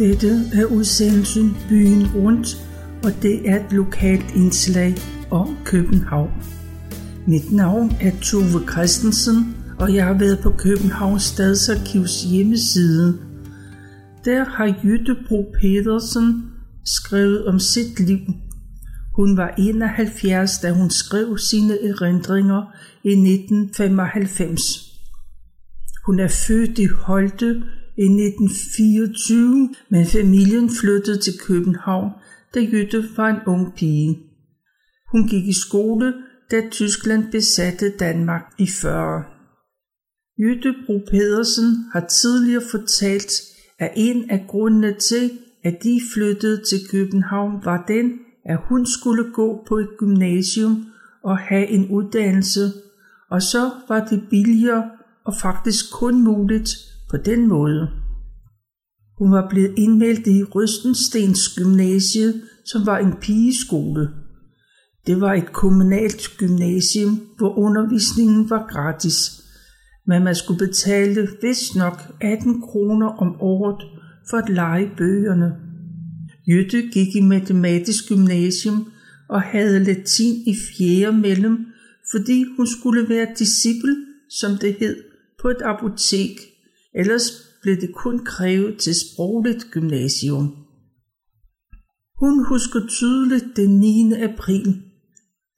Dette 0.00 0.50
er 0.52 0.64
udsendelsen 0.64 1.56
Byen 1.68 2.06
Rundt, 2.14 2.48
og 3.04 3.10
det 3.22 3.48
er 3.48 3.64
et 3.64 3.72
lokalt 3.72 4.34
indslag 4.34 4.94
om 5.30 5.56
København. 5.64 6.30
Mit 7.26 7.52
navn 7.52 7.92
er 8.00 8.10
Tove 8.22 8.68
Christensen, 8.70 9.56
og 9.78 9.94
jeg 9.94 10.06
har 10.06 10.18
været 10.18 10.38
på 10.42 10.50
Københavns 10.50 11.22
Stadsarkivs 11.22 12.22
hjemmeside. 12.22 13.18
Der 14.24 14.44
har 14.44 14.74
Jytte 14.84 15.16
Bro 15.28 15.54
Petersen 15.60 16.44
skrevet 16.86 17.46
om 17.46 17.58
sit 17.58 18.00
liv. 18.00 18.20
Hun 19.16 19.36
var 19.36 19.54
71, 19.58 20.58
da 20.58 20.70
hun 20.70 20.90
skrev 20.90 21.38
sine 21.38 21.74
erindringer 21.88 22.62
i 23.04 23.10
1995. 23.10 24.60
Hun 26.06 26.20
er 26.20 26.28
født 26.28 26.78
i 26.78 26.86
Holte 26.86 27.62
i 28.04 28.04
1924, 28.04 29.74
men 29.88 30.06
familien 30.06 30.70
flyttede 30.80 31.18
til 31.18 31.32
København, 31.46 32.10
da 32.54 32.60
Jytte 32.60 33.04
var 33.16 33.28
en 33.28 33.40
ung 33.46 33.74
pige. 33.74 34.18
Hun 35.12 35.28
gik 35.28 35.48
i 35.48 35.52
skole, 35.52 36.14
da 36.50 36.68
Tyskland 36.70 37.32
besatte 37.32 37.92
Danmark 37.98 38.42
i 38.58 38.66
40. 38.66 39.24
Jytte 40.38 40.74
Bro 40.86 40.98
Pedersen 41.10 41.76
har 41.92 42.06
tidligere 42.06 42.62
fortalt, 42.70 43.32
at 43.78 43.92
en 43.96 44.30
af 44.30 44.44
grundene 44.48 44.94
til, 44.94 45.30
at 45.64 45.78
de 45.82 46.00
flyttede 46.14 46.56
til 46.56 46.78
København, 46.90 47.64
var 47.64 47.84
den, 47.88 48.12
at 48.44 48.58
hun 48.68 48.86
skulle 48.86 49.32
gå 49.32 49.64
på 49.68 49.78
et 49.78 49.88
gymnasium 49.98 50.84
og 51.24 51.38
have 51.38 51.66
en 51.66 51.88
uddannelse, 51.88 52.72
og 53.30 53.42
så 53.42 53.70
var 53.88 54.04
det 54.04 54.22
billigere 54.30 54.90
og 55.24 55.34
faktisk 55.42 55.92
kun 55.92 56.24
muligt 56.24 56.70
på 57.10 57.16
den 57.16 57.48
måde. 57.48 57.99
Hun 59.20 59.32
var 59.32 59.48
blevet 59.50 59.74
indmeldt 59.78 60.26
i 60.26 60.42
Røstenstens 60.42 61.54
Gymnasie, 61.56 62.32
som 62.64 62.86
var 62.86 62.98
en 62.98 63.12
pigeskole. 63.20 64.08
Det 65.06 65.20
var 65.20 65.34
et 65.34 65.52
kommunalt 65.52 66.36
gymnasium, 66.38 67.20
hvor 67.38 67.58
undervisningen 67.58 68.50
var 68.50 68.66
gratis, 68.72 69.42
men 70.06 70.24
man 70.24 70.34
skulle 70.34 70.66
betale 70.66 71.28
vist 71.42 71.76
nok 71.76 71.98
18 72.20 72.62
kroner 72.62 73.06
om 73.06 73.40
året 73.40 73.84
for 74.30 74.36
at 74.36 74.48
lege 74.48 74.90
bøgerne. 74.96 75.52
Jytte 76.48 76.82
gik 76.92 77.16
i 77.16 77.20
matematisk 77.20 78.08
gymnasium 78.08 78.92
og 79.28 79.42
havde 79.42 79.84
latin 79.84 80.34
i 80.46 80.54
fjerde 80.76 81.16
mellem, 81.16 81.66
fordi 82.10 82.44
hun 82.56 82.66
skulle 82.66 83.08
være 83.08 83.26
disciple, 83.38 83.96
som 84.30 84.58
det 84.58 84.76
hed, 84.80 84.96
på 85.42 85.48
et 85.48 85.62
apotek. 85.64 86.40
Ellers 86.94 87.49
blev 87.62 87.76
det 87.76 87.94
kun 87.94 88.24
krævet 88.24 88.78
til 88.78 88.94
sprogligt 88.94 89.66
gymnasium. 89.70 90.56
Hun 92.18 92.44
husker 92.48 92.80
tydeligt 92.88 93.56
den 93.56 93.78
9. 93.78 94.12
april. 94.12 94.82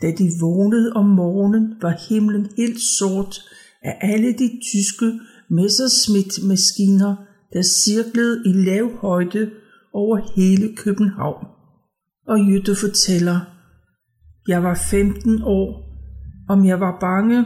Da 0.02 0.06
de 0.18 0.30
vågnede 0.40 0.92
om 0.92 1.06
morgenen, 1.06 1.74
var 1.80 1.94
himlen 2.08 2.48
helt 2.56 2.80
sort 2.98 3.34
af 3.82 3.98
alle 4.00 4.32
de 4.32 4.60
tyske 4.72 5.20
Messerschmitt-maskiner, 5.50 7.16
der 7.52 7.62
cirklede 7.62 8.42
i 8.46 8.52
lav 8.52 8.96
højde 8.96 9.50
over 9.92 10.16
hele 10.36 10.76
København. 10.76 11.46
Og 12.26 12.38
Jytte 12.38 12.74
fortæller, 12.74 13.40
jeg 14.48 14.62
var 14.62 14.86
15 14.90 15.42
år. 15.42 15.68
Om 16.48 16.64
jeg 16.66 16.80
var 16.80 16.98
bange? 17.00 17.44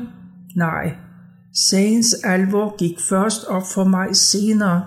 Nej, 0.57 1.06
Sagens 1.57 2.15
alvor 2.25 2.77
gik 2.77 3.01
først 3.01 3.45
op 3.45 3.63
for 3.75 3.85
mig 3.85 4.17
senere. 4.17 4.87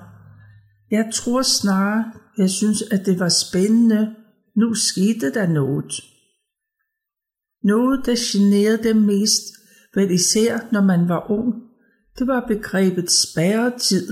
Jeg 0.92 1.12
tror 1.14 1.42
snarere, 1.42 2.06
jeg 2.38 2.50
synes, 2.50 2.82
at 2.82 3.06
det 3.06 3.20
var 3.20 3.30
spændende. 3.30 4.16
Nu 4.56 4.74
skete 4.74 5.34
der 5.34 5.48
noget. 5.48 5.94
Noget, 7.64 8.06
der 8.06 8.16
generede 8.32 8.84
dem 8.84 8.96
mest, 8.96 9.44
vel 9.96 10.12
især 10.12 10.60
når 10.72 10.82
man 10.82 11.10
var 11.10 11.32
ung, 11.32 11.54
det 12.20 12.28
var 12.28 12.46
begrebet 12.48 13.12
spærretid. 13.12 14.08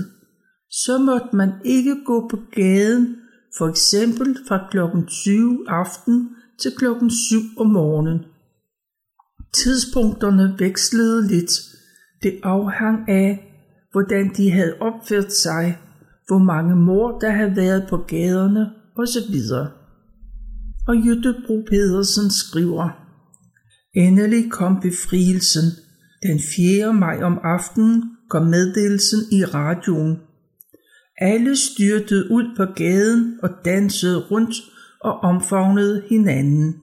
Så 0.70 0.98
måtte 0.98 1.36
man 1.36 1.52
ikke 1.64 1.96
gå 2.04 2.28
på 2.30 2.38
gaden, 2.52 3.16
for 3.58 3.68
eksempel 3.68 4.38
fra 4.48 4.68
klokken 4.70 5.06
20 5.06 5.64
aften 5.68 6.28
til 6.60 6.72
klokken 6.76 7.10
7 7.10 7.36
om 7.56 7.66
morgenen. 7.66 8.18
Tidspunkterne 9.54 10.54
vekslede 10.58 11.28
lidt, 11.28 11.50
det 12.22 12.40
afhang 12.42 13.08
af, 13.08 13.48
hvordan 13.92 14.30
de 14.36 14.50
havde 14.50 14.74
opført 14.80 15.32
sig, 15.32 15.78
hvor 16.26 16.38
mange 16.38 16.76
mor 16.76 17.18
der 17.18 17.30
havde 17.30 17.56
været 17.56 17.86
på 17.90 17.96
gaderne 17.96 18.66
osv. 18.96 19.34
Og 20.88 20.96
Jytte 20.96 21.34
Bro 21.46 21.62
Pedersen 21.70 22.30
skriver, 22.30 22.88
Endelig 23.94 24.50
kom 24.50 24.80
befrielsen. 24.80 25.64
Den 26.22 26.40
4. 26.56 26.92
maj 26.92 27.22
om 27.22 27.38
aftenen 27.44 28.02
kom 28.30 28.46
meddelelsen 28.46 29.18
i 29.32 29.44
radioen. 29.44 30.16
Alle 31.20 31.56
styrtede 31.56 32.30
ud 32.30 32.44
på 32.56 32.64
gaden 32.76 33.38
og 33.42 33.50
dansede 33.64 34.18
rundt 34.30 34.54
og 35.00 35.12
omfavnede 35.20 36.02
hinanden. 36.08 36.82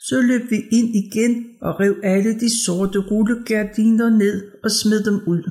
Så 0.00 0.20
løb 0.20 0.50
vi 0.50 0.56
ind 0.56 0.96
igen 0.96 1.46
og 1.60 1.80
rev 1.80 2.00
alle 2.02 2.40
de 2.40 2.64
sorte 2.64 2.98
rullegardiner 2.98 4.10
ned 4.10 4.52
og 4.64 4.70
smed 4.70 5.04
dem 5.04 5.20
ud. 5.26 5.50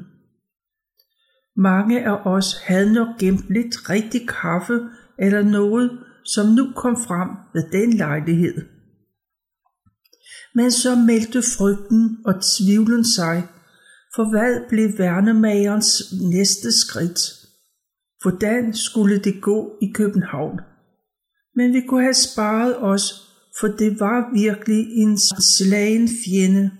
Mange 1.56 2.06
af 2.06 2.25
os 2.25 2.53
havde 2.63 2.94
nok 2.94 3.08
gemt 3.19 3.50
lidt 3.50 3.90
rigtig 3.90 4.28
kaffe 4.30 4.80
eller 5.19 5.44
noget, 5.44 6.00
som 6.25 6.47
nu 6.47 6.72
kom 6.75 6.96
frem 6.96 7.30
ved 7.53 7.72
den 7.72 7.94
lejlighed. 7.94 8.66
Men 10.56 10.72
så 10.72 10.96
meldte 10.96 11.41
frygten 11.58 12.18
og 12.25 12.34
tvivlen 12.41 13.06
sig, 13.06 13.47
for 14.16 14.29
hvad 14.29 14.69
blev 14.69 14.97
værnemagerens 14.97 16.14
næste 16.31 16.72
skridt? 16.72 17.19
Hvordan 18.22 18.74
skulle 18.74 19.19
det 19.19 19.41
gå 19.41 19.78
i 19.81 19.91
København? 19.94 20.59
Men 21.56 21.74
vi 21.74 21.81
kunne 21.88 22.02
have 22.02 22.14
sparet 22.14 22.75
os 22.78 23.26
for 23.59 23.68
det 23.68 24.00
var 24.00 24.34
virkelig 24.34 24.85
en 24.94 25.18
slagen 25.57 26.09
fjende. 26.25 26.72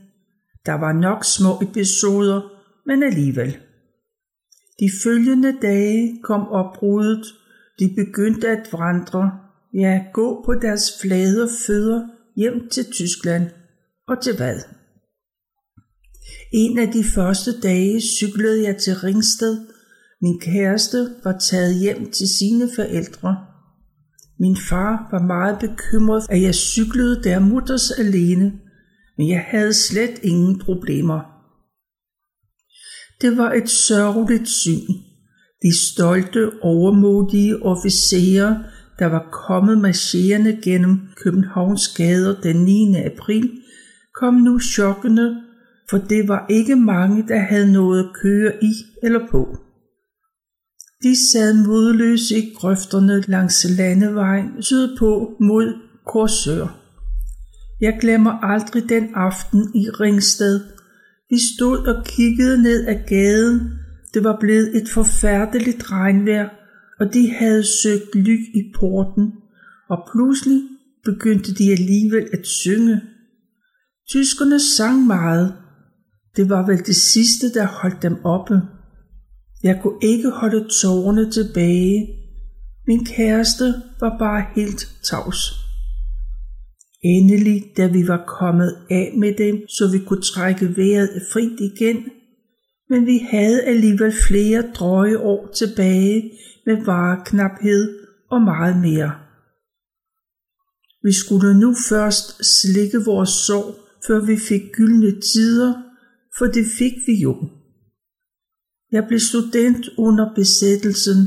Der 0.66 0.74
var 0.74 0.94
nok 0.94 1.26
små 1.26 1.62
episoder, 1.62 2.42
men 2.86 3.04
alligevel. 3.04 3.58
De 4.80 4.90
følgende 5.04 5.58
dage 5.62 6.20
kom 6.24 6.48
opbruddet, 6.48 7.26
de 7.80 7.94
begyndte 7.96 8.48
at 8.48 8.70
vandre, 8.72 9.32
ja, 9.74 10.04
gå 10.14 10.44
på 10.46 10.54
deres 10.62 10.92
flade 11.02 11.50
fødder 11.68 12.08
hjem 12.36 12.70
til 12.70 12.86
Tyskland. 12.92 13.50
Og 14.08 14.24
til 14.24 14.36
hvad? 14.36 14.60
En 16.54 16.80
af 16.80 16.88
de 16.88 17.04
første 17.04 17.60
dage 17.62 18.02
cyklede 18.02 18.64
jeg 18.64 18.78
til 18.78 18.96
Ringsted. 18.96 19.58
Min 20.22 20.40
kæreste 20.40 20.98
var 21.24 21.38
taget 21.50 21.76
hjem 21.76 22.12
til 22.12 22.28
sine 22.40 22.70
forældre. 22.76 23.47
Min 24.40 24.58
far 24.70 25.08
var 25.12 25.22
meget 25.28 25.59
bekymret, 25.59 26.24
at 26.30 26.42
jeg 26.42 26.56
cyklede 26.56 27.24
der 27.24 27.40
mutters 27.40 27.92
alene, 27.92 28.53
men 29.18 29.30
jeg 29.30 29.46
havde 29.48 29.74
slet 29.74 30.20
ingen 30.24 30.59
problemer. 30.59 31.20
Det 33.22 33.38
var 33.38 33.52
et 33.53 33.70
sørgeligt 33.70 34.50
syn. 34.50 34.94
De 35.62 35.78
stolte, 35.92 36.52
overmodige 36.62 37.66
officerer, 37.66 38.56
der 39.00 39.06
var 39.06 39.30
kommet 39.31 39.78
marcherende 39.78 40.60
gennem 40.63 41.00
Københavns 41.24 41.88
gader 41.88 42.42
den 42.42 42.56
9. 42.56 42.95
april, 42.95 43.51
kom 44.16 44.34
nu 44.34 44.60
chokkende, 44.60 45.42
for 45.89 45.98
det 45.98 46.28
var 46.28 46.45
ikke 46.50 46.75
mange, 46.75 47.28
der 47.28 47.39
havde 47.39 47.74
noget 47.74 48.04
at 48.04 48.10
køre 48.22 48.54
i 48.63 48.74
eller 49.04 49.28
på. 49.31 49.57
De 51.04 51.16
sad 51.32 51.54
modløse 51.54 52.38
i 52.38 52.54
grøfterne 52.56 53.22
langs 53.22 53.66
landevejen 53.78 54.64
sydpå 54.64 55.36
mod 55.40 55.74
Korsør. 56.06 56.68
Jeg 57.82 57.98
glemmer 58.02 58.32
aldrig 58.32 58.90
den 58.90 59.10
aften 59.16 59.76
i 59.76 59.90
Ringsted. 59.90 60.62
Vi 61.30 61.38
stod 61.56 61.78
og 61.88 62.06
kiggede 62.06 62.64
ned 62.64 62.88
ad 62.88 63.08
gaden. 63.08 63.72
Det 64.14 64.24
var 64.24 64.38
blevet 64.40 64.78
et 64.78 64.90
forfærdeligt 64.90 65.92
regnvejr, 65.92 66.50
og 67.00 67.14
de 67.14 67.34
havde 67.34 67.64
søgt 67.64 68.16
ly 68.16 68.38
i 68.54 68.74
porten, 68.80 69.34
og 69.90 69.98
pludselig 70.12 70.62
begyndte 71.06 71.54
de 71.54 71.72
alligevel 71.72 72.28
at 72.34 72.48
synge. 72.48 73.02
Tyskerne 74.10 74.60
sang 74.60 75.06
meget. 75.06 75.54
Det 76.36 76.50
var 76.50 76.66
vel 76.66 76.78
det 76.78 76.96
sidste, 76.96 77.54
der 77.54 77.68
holdt 77.68 78.02
dem 78.02 78.26
oppe. 78.26 78.62
Jeg 79.68 79.80
kunne 79.81 80.00
ikke 80.02 80.30
holde 80.30 80.68
tårerne 80.81 81.31
tilbage. 81.31 82.08
Min 82.88 83.06
kæreste 83.06 83.66
var 84.00 84.16
bare 84.19 84.46
helt 84.56 84.81
tavs. 85.04 85.40
Endelig, 87.04 87.64
da 87.78 87.88
vi 87.88 88.08
var 88.08 88.24
kommet 88.40 88.72
af 88.90 89.14
med 89.18 89.34
dem, 89.38 89.56
så 89.68 89.84
vi 89.92 90.00
kunne 90.06 90.22
trække 90.22 90.78
vejret 90.78 91.10
frit 91.34 91.60
igen, 91.60 91.98
Men 92.90 93.06
vi 93.06 93.18
havde 93.18 93.64
alligevel 93.64 94.14
flere 94.28 94.64
drøje 94.75 95.18
år 95.18 95.52
tilbage 95.56 96.31
med 96.66 96.86
vareknaphed 96.86 98.00
og 98.31 98.42
meget 98.42 98.78
mere. 98.78 99.12
Vi 101.04 101.12
skulle 101.12 101.60
nu 101.60 101.75
først 101.90 102.28
slikke 102.62 103.00
vores 103.06 103.30
sorg, 103.30 103.75
før 104.08 104.25
vi 104.25 104.38
fik 104.38 104.62
gyldne 104.78 105.22
tider, 105.22 105.74
for 106.38 106.46
det 106.46 106.66
fik 106.78 106.94
vi 107.08 107.13
jo. 107.13 107.50
Jeg 108.92 109.04
blev 109.07 109.19
student 109.19 109.89
under 109.98 110.34
besættelsen 110.36 111.18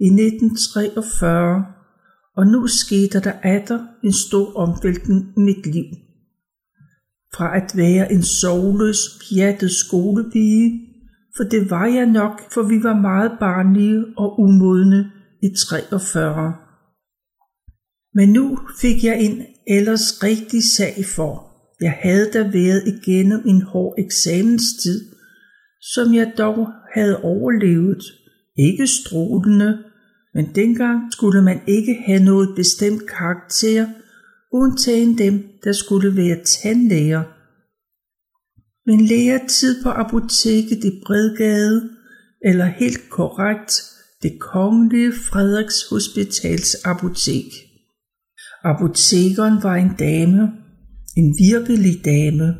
i 0.00 0.06
1943, 0.06 1.64
og 2.36 2.46
nu 2.46 2.66
skete 2.66 3.20
der 3.20 3.32
atter 3.42 3.80
en 4.04 4.12
stor 4.12 4.56
omvæltning 4.56 5.20
i 5.36 5.40
mit 5.40 5.66
liv. 5.66 5.90
Fra 7.34 7.56
at 7.56 7.72
være 7.76 8.12
en 8.12 8.22
sovløs, 8.22 8.98
pjattet 9.22 9.70
skolepige, 9.70 10.88
for 11.36 11.44
det 11.44 11.70
var 11.70 11.86
jeg 11.86 12.06
nok, 12.06 12.52
for 12.54 12.62
vi 12.62 12.82
var 12.82 13.00
meget 13.00 13.32
barnlige 13.40 14.04
og 14.16 14.40
umodne 14.40 15.10
i 15.42 15.48
43. 15.68 16.54
Men 18.14 18.28
nu 18.28 18.58
fik 18.80 19.04
jeg 19.04 19.20
en 19.20 19.42
ellers 19.66 20.22
rigtig 20.22 20.62
sag 20.76 21.04
for. 21.16 21.52
Jeg 21.80 21.98
havde 22.02 22.30
da 22.32 22.42
været 22.42 22.82
igennem 22.86 23.42
en 23.46 23.62
hård 23.62 23.94
eksamenstid, 23.98 25.11
som 25.82 26.14
jeg 26.14 26.32
dog 26.38 26.68
havde 26.94 27.20
overlevet. 27.22 28.02
Ikke 28.58 28.86
strålende, 28.86 29.78
men 30.34 30.54
dengang 30.54 31.12
skulle 31.12 31.42
man 31.42 31.60
ikke 31.66 31.94
have 32.06 32.24
noget 32.24 32.48
bestemt 32.56 33.06
karakter, 33.06 33.86
undtagen 34.52 35.18
dem, 35.18 35.44
der 35.64 35.72
skulle 35.72 36.16
være 36.16 36.44
tandlæger. 36.44 37.22
Men 38.86 39.00
lægertid 39.00 39.82
på 39.82 39.88
apoteket 39.88 40.84
i 40.84 41.00
Bredgade, 41.06 41.90
eller 42.44 42.64
helt 42.64 43.10
korrekt, 43.10 43.82
det 44.22 44.40
kongelige 44.40 45.12
Frederiks 45.12 45.88
Hospitals 45.90 46.74
apotek. 46.84 47.46
Apotekeren 48.64 49.62
var 49.62 49.76
en 49.76 49.94
dame, 49.98 50.52
en 51.16 51.34
virkelig 51.38 52.04
dame. 52.04 52.54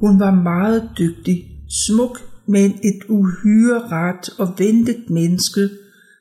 Hun 0.00 0.20
var 0.20 0.42
meget 0.42 0.90
dygtig, 0.98 1.44
smuk, 1.86 2.18
men 2.48 2.70
et 2.70 3.00
uhyre 3.08 3.88
ret 3.88 4.28
og 4.38 4.54
ventet 4.58 5.10
menneske, 5.10 5.68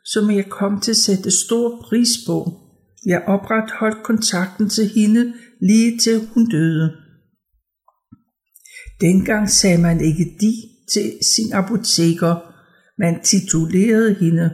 som 0.05 0.31
jeg 0.31 0.45
kom 0.49 0.81
til 0.81 0.91
at 0.91 0.97
sætte 0.97 1.31
stor 1.31 1.81
pris 1.81 2.09
på. 2.27 2.61
Jeg 3.05 3.23
opretholdt 3.27 4.03
kontakten 4.03 4.69
til 4.69 4.87
hende 4.95 5.33
lige 5.61 5.97
til 5.97 6.27
hun 6.33 6.49
døde. 6.49 6.91
Dengang 9.01 9.49
sagde 9.49 9.81
man 9.81 10.01
ikke 10.01 10.37
de 10.41 10.53
til 10.93 11.11
sin 11.35 11.53
apoteker, 11.53 12.35
man 12.97 13.23
titulerede 13.23 14.13
hende. 14.13 14.53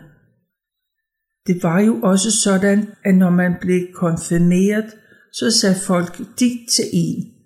Det 1.48 1.64
var 1.64 1.80
jo 1.80 2.02
også 2.02 2.32
sådan, 2.44 2.88
at 3.06 3.16
når 3.16 3.30
man 3.30 3.54
blev 3.62 3.88
konfirmeret, 3.94 4.86
så 5.34 5.52
sagde 5.62 5.76
folk 5.86 6.18
de 6.18 6.50
til 6.76 6.86
en. 6.94 7.41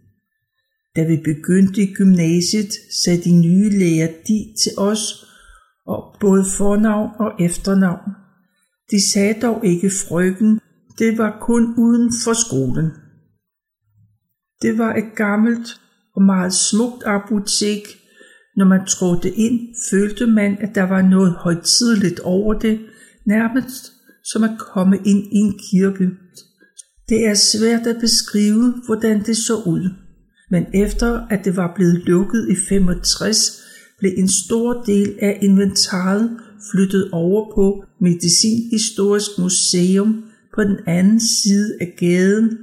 Da 0.95 1.03
vi 1.03 1.17
begyndte 1.17 1.81
i 1.81 1.93
gymnasiet, 1.93 2.71
sagde 3.03 3.23
de 3.23 3.41
nye 3.41 3.69
læger 3.79 4.07
de 4.27 4.53
til 4.63 4.71
os, 4.77 5.25
og 5.85 6.15
både 6.19 6.45
fornavn 6.57 7.09
og 7.19 7.31
efternavn. 7.39 8.11
De 8.91 9.11
sagde 9.11 9.41
dog 9.41 9.65
ikke 9.65 9.89
frøken, 9.89 10.59
det 10.99 11.17
var 11.17 11.37
kun 11.41 11.63
uden 11.77 12.11
for 12.23 12.33
skolen. 12.33 12.91
Det 14.61 14.77
var 14.77 14.95
et 14.95 15.15
gammelt 15.15 15.67
og 16.15 16.21
meget 16.21 16.53
smukt 16.53 17.03
apotek. 17.05 17.83
Når 18.57 18.65
man 18.65 18.85
trådte 18.85 19.31
ind, 19.31 19.59
følte 19.91 20.27
man, 20.27 20.57
at 20.59 20.75
der 20.75 20.83
var 20.83 21.01
noget 21.01 21.33
højtidligt 21.33 22.19
over 22.19 22.53
det, 22.53 22.79
nærmest 23.25 23.91
som 24.23 24.43
at 24.43 24.59
komme 24.59 24.97
ind 24.97 25.23
i 25.31 25.37
en 25.37 25.59
kirke. 25.71 26.09
Det 27.09 27.25
er 27.25 27.33
svært 27.33 27.87
at 27.87 28.01
beskrive, 28.01 28.73
hvordan 28.85 29.23
det 29.25 29.37
så 29.37 29.55
ud. 29.65 30.04
Men 30.51 30.65
efter 30.73 31.27
at 31.29 31.45
det 31.45 31.55
var 31.55 31.73
blevet 31.75 32.03
lukket 32.05 32.49
i 32.49 32.55
65, 32.69 33.37
blev 33.99 34.11
en 34.17 34.29
stor 34.29 34.83
del 34.83 35.17
af 35.21 35.39
inventaret 35.41 36.37
flyttet 36.71 37.09
over 37.11 37.55
på 37.55 37.83
Medicinhistorisk 38.01 39.29
Museum 39.39 40.23
på 40.55 40.63
den 40.63 40.77
anden 40.87 41.19
side 41.19 41.77
af 41.81 41.95
gaden, 41.99 42.57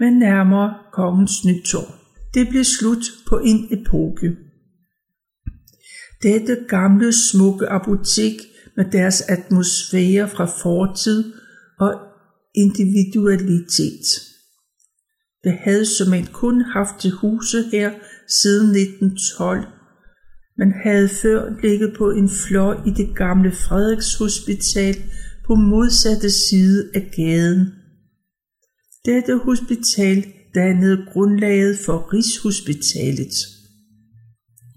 men 0.00 0.18
nærmere 0.18 0.74
Kongens 0.92 1.44
Nytorv. 1.44 1.94
Det 2.34 2.48
blev 2.48 2.64
slut 2.64 3.04
på 3.28 3.38
en 3.38 3.68
epoke. 3.70 4.36
Dette 6.22 6.56
gamle 6.68 7.12
smukke 7.12 7.66
apotek 7.66 8.34
med 8.76 8.84
deres 8.92 9.20
atmosfære 9.20 10.28
fra 10.28 10.44
fortid 10.62 11.32
og 11.80 11.92
individualitet. 12.54 14.06
Det 15.44 15.52
havde 15.64 15.86
som 15.86 16.08
kun 16.32 16.60
haft 16.60 17.00
til 17.00 17.10
huse 17.10 17.62
her 17.72 17.90
siden 18.28 18.76
1912, 18.76 19.66
men 20.58 20.72
havde 20.82 21.08
før 21.08 21.60
ligget 21.62 21.94
på 21.98 22.10
en 22.10 22.28
fløj 22.28 22.76
i 22.86 22.90
det 22.90 23.16
gamle 23.16 23.52
Frederiks 23.52 24.14
Hospital 24.14 24.96
på 25.46 25.54
modsatte 25.54 26.30
side 26.30 26.90
af 26.94 27.10
gaden. 27.16 27.72
Dette 29.04 29.38
hospital 29.38 30.24
dannede 30.54 31.06
grundlaget 31.12 31.78
for 31.86 32.12
Rigshospitalet. 32.12 33.34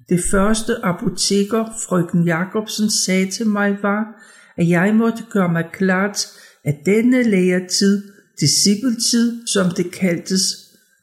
Det 0.09 0.19
første 0.31 0.73
apoteker, 0.83 1.65
frøken 1.87 2.25
Jacobsen, 2.25 2.89
sagde 2.89 3.31
til 3.31 3.47
mig 3.47 3.77
var, 3.81 4.03
at 4.57 4.69
jeg 4.69 4.95
måtte 4.95 5.23
gøre 5.29 5.51
mig 5.51 5.65
klart, 5.73 6.27
at 6.63 6.75
denne 6.85 7.23
læretid, 7.23 8.03
discipletid, 8.39 9.47
som 9.47 9.71
det 9.77 9.91
kaldtes, 9.91 10.41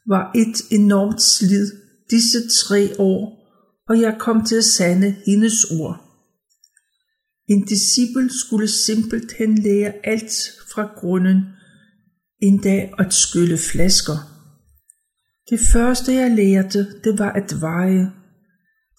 var 0.07 0.31
et 0.35 0.57
enormt 0.79 1.21
slid 1.21 1.71
disse 2.09 2.65
tre 2.65 2.99
år, 2.99 3.21
og 3.89 4.01
jeg 4.01 4.15
kom 4.19 4.45
til 4.45 4.55
at 4.55 4.63
sande 4.63 5.15
hendes 5.25 5.63
ord. 5.71 6.01
En 7.47 7.65
disciple 7.65 8.29
skulle 8.39 8.67
simpelthen 8.67 9.57
lære 9.57 9.93
alt 10.03 10.33
fra 10.73 10.83
grunden, 10.95 11.41
endda 12.41 12.89
at 12.99 13.13
skylle 13.13 13.57
flasker. 13.57 14.17
Det 15.49 15.59
første 15.73 16.13
jeg 16.13 16.31
lærte, 16.31 16.87
det 17.03 17.19
var 17.19 17.31
at 17.31 17.61
veje. 17.61 18.11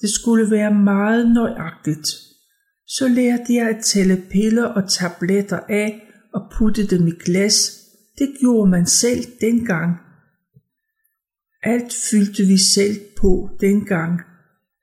Det 0.01 0.11
skulle 0.11 0.51
være 0.51 0.75
meget 0.75 1.35
nøjagtigt. 1.35 2.09
Så 2.87 3.09
lærte 3.09 3.55
jeg 3.55 3.69
at 3.69 3.85
tælle 3.85 4.23
piller 4.31 4.65
og 4.65 4.91
tabletter 4.91 5.61
af 5.69 6.03
og 6.35 6.41
putte 6.59 6.87
dem 6.87 7.07
i 7.07 7.13
glas. 7.25 7.86
Det 8.19 8.29
gjorde 8.41 8.71
man 8.71 8.87
selv 8.87 9.25
dengang. 9.41 9.97
Alt 11.63 11.93
fyldte 12.11 12.43
vi 12.43 12.59
selv 12.75 12.97
på 13.21 13.51
dengang. 13.61 14.21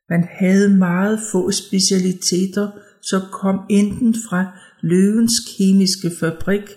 Man 0.09 0.23
havde 0.31 0.77
meget 0.77 1.19
få 1.31 1.51
specialiteter, 1.51 2.71
som 3.01 3.21
kom 3.31 3.59
enten 3.69 4.15
fra 4.29 4.45
Løvens 4.81 5.33
Kemiske 5.57 6.11
Fabrik, 6.19 6.67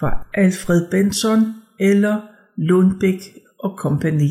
fra 0.00 0.26
Alfred 0.34 0.90
Benson 0.90 1.40
eller 1.80 2.20
Lundbæk 2.56 3.20
og 3.58 3.78
kompagni, 3.78 4.30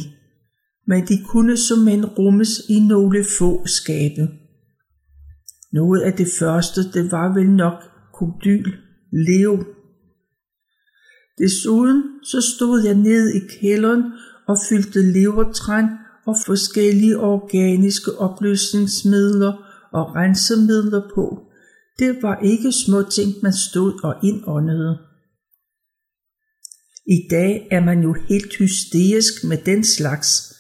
men 0.88 1.05
de 1.07 1.24
kunne 1.24 1.57
som 1.57 1.88
en 1.88 2.05
rummes 2.05 2.50
i 2.69 2.79
nogle 2.79 3.25
få 3.39 3.67
skabe. 3.67 4.27
Noget 5.74 6.01
af 6.01 6.13
det 6.13 6.27
første, 6.39 6.91
det 6.93 7.12
var 7.12 7.33
vel 7.33 7.50
nok 7.50 7.83
kodyl, 8.13 8.71
Leo. 9.12 9.63
Desuden 11.38 12.03
så 12.24 12.41
stod 12.56 12.84
jeg 12.86 12.96
ned 12.96 13.29
i 13.29 13.39
kælderen 13.60 14.03
og 14.48 14.58
fyldte 14.70 15.01
levertræn 15.01 15.86
og 16.25 16.36
forskellige 16.46 17.17
organiske 17.17 18.12
opløsningsmidler 18.17 19.53
og 19.91 20.15
rensemidler 20.15 21.01
på. 21.15 21.44
Det 22.00 22.17
var 22.22 22.39
ikke 22.39 22.72
små 22.72 23.01
ting, 23.01 23.34
man 23.44 23.53
stod 23.53 24.03
og 24.03 24.15
indåndede. 24.24 24.98
I 27.06 27.27
dag 27.29 27.67
er 27.72 27.86
man 27.86 28.03
jo 28.03 28.15
helt 28.29 28.56
hysterisk 28.58 29.44
med 29.44 29.58
den 29.58 29.84
slags, 29.84 30.56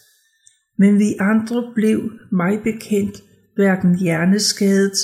men 0.77 0.99
vi 0.99 1.15
andre 1.19 1.71
blev 1.75 2.11
mig 2.31 2.59
bekendt 2.63 3.23
hverken 3.55 3.99
hjerneskadet 3.99 4.97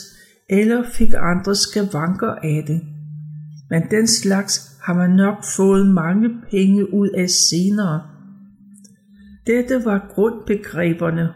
eller 0.50 0.84
fik 0.94 1.10
andre 1.18 1.56
skavanker 1.56 2.32
af 2.32 2.64
det. 2.68 2.93
Men 3.70 3.84
den 3.92 4.08
slags 4.08 4.80
har 4.82 4.94
man 4.94 5.10
nok 5.10 5.38
fået 5.58 5.88
mange 5.88 6.30
penge 6.52 6.94
ud 6.94 7.10
af 7.10 7.30
senere. 7.30 8.02
Dette 9.48 9.86
var 9.86 10.12
grundbegreberne. 10.16 11.30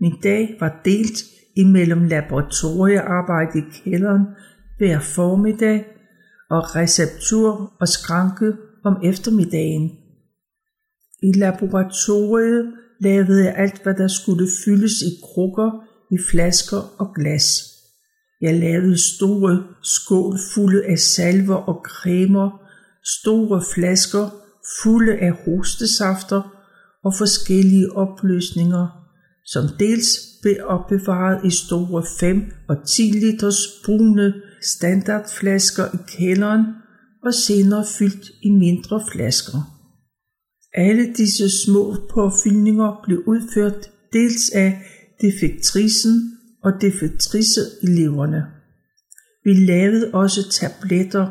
Min 0.00 0.20
dag 0.22 0.56
var 0.60 0.80
delt 0.84 1.18
imellem 1.56 2.04
laboratoriearbejde 2.04 3.58
i 3.58 3.62
kælderen 3.84 4.26
hver 4.78 5.00
formiddag 5.00 5.84
og 6.50 6.76
receptur 6.76 7.72
og 7.80 7.88
skranke 7.88 8.52
om 8.84 8.96
eftermiddagen. 9.04 9.90
I 11.22 11.32
laboratoriet 11.32 12.72
lavede 13.00 13.44
jeg 13.44 13.54
alt, 13.56 13.82
hvad 13.82 13.94
der 13.94 14.08
skulle 14.08 14.48
fyldes 14.64 14.92
i 15.02 15.12
krukker, 15.22 15.70
i 16.10 16.18
flasker 16.30 16.94
og 16.98 17.14
glas. 17.14 17.73
Jeg 18.44 18.60
lavede 18.60 18.98
store 18.98 19.62
skål 19.82 20.38
fulde 20.54 20.84
af 20.84 20.98
salver 20.98 21.54
og 21.54 21.80
cremer, 21.84 22.50
store 23.04 23.62
flasker 23.74 24.26
fulde 24.82 25.12
af 25.12 25.32
hostesafter 25.44 26.42
og 27.04 27.12
forskellige 27.18 27.92
opløsninger, 27.92 28.86
som 29.46 29.64
dels 29.78 30.08
blev 30.42 30.56
opbevaret 30.64 31.44
i 31.44 31.50
store 31.50 32.04
5 32.20 32.52
og 32.68 32.76
10 32.88 33.02
liters 33.02 33.60
brune 33.84 34.34
standardflasker 34.62 35.84
i 35.94 35.98
kælderen 36.08 36.64
og 37.22 37.34
senere 37.34 37.84
fyldt 37.98 38.30
i 38.42 38.50
mindre 38.50 39.02
flasker. 39.12 39.58
Alle 40.74 41.14
disse 41.16 41.48
små 41.64 41.96
påfyldninger 42.10 43.00
blev 43.04 43.22
udført 43.26 43.90
dels 44.12 44.50
af 44.54 44.82
defektrisen 45.20 46.33
og 46.64 46.72
defektriseeleverne. 46.80 48.42
Vi 49.44 49.54
lavede 49.54 50.10
også 50.14 50.50
tabletter, 50.50 51.26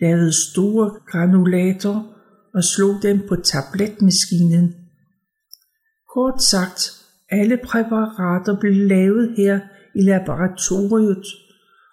lavede 0.00 0.32
store 0.32 0.90
granulater 1.10 1.96
og 2.54 2.64
slog 2.64 3.02
dem 3.02 3.20
på 3.28 3.36
tabletmaskinen. 3.36 4.74
Kort 6.14 6.42
sagt, 6.42 6.80
alle 7.30 7.58
præparater 7.64 8.60
blev 8.60 8.72
lavet 8.72 9.34
her 9.36 9.60
i 9.94 10.02
laboratoriet, 10.02 11.26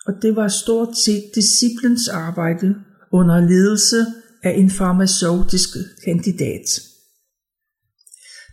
og 0.08 0.14
det 0.22 0.36
var 0.36 0.48
stort 0.48 0.98
set 0.98 1.24
disciplens 1.36 2.08
arbejde 2.08 2.76
under 3.12 3.40
ledelse 3.40 4.06
af 4.44 4.52
en 4.52 4.70
farmaceutisk 4.70 5.70
kandidat. 6.06 6.68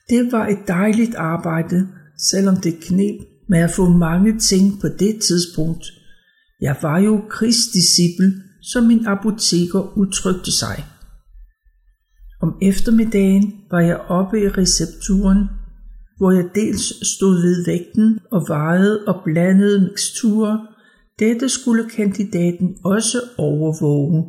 Det 0.09 0.33
var 0.33 0.47
et 0.47 0.59
dejligt 0.69 1.15
arbejde, 1.15 1.89
selvom 2.31 2.57
det 2.57 2.75
knep 2.83 3.36
med 3.49 3.59
at 3.59 3.71
få 3.71 3.89
mange 3.89 4.39
ting 4.39 4.81
på 4.81 4.89
det 4.89 5.21
tidspunkt. 5.29 5.85
Jeg 6.61 6.77
var 6.83 6.99
jo 6.99 7.23
krigsdisciple, 7.31 8.33
som 8.63 8.85
min 8.85 9.07
apoteker 9.07 9.99
udtrykte 9.99 10.53
sig. 10.53 10.85
Om 12.43 12.59
eftermiddagen 12.63 13.53
var 13.71 13.81
jeg 13.81 13.97
oppe 13.97 14.41
i 14.41 14.49
recepturen, 14.49 15.49
hvor 16.17 16.31
jeg 16.31 16.45
dels 16.55 17.07
stod 17.17 17.35
ved 17.41 17.65
vægten 17.67 18.19
og 18.33 18.45
vejede 18.49 19.05
og 19.07 19.21
blandede 19.25 19.81
miksturer. 19.81 20.59
Dette 21.19 21.49
skulle 21.49 21.91
kandidaten 21.91 22.77
også 22.85 23.19
overvåge. 23.39 24.25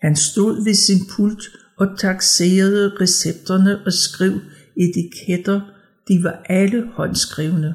Han 0.00 0.16
stod 0.16 0.64
ved 0.64 0.74
sin 0.74 1.00
pult 1.16 1.42
og 1.78 1.98
taxerede 1.98 2.92
recepterne 3.00 3.78
og 3.86 3.92
skrev 3.92 4.32
etiketter. 4.76 5.60
De 6.08 6.24
var 6.24 6.42
alle 6.48 6.90
håndskrevne. 6.92 7.74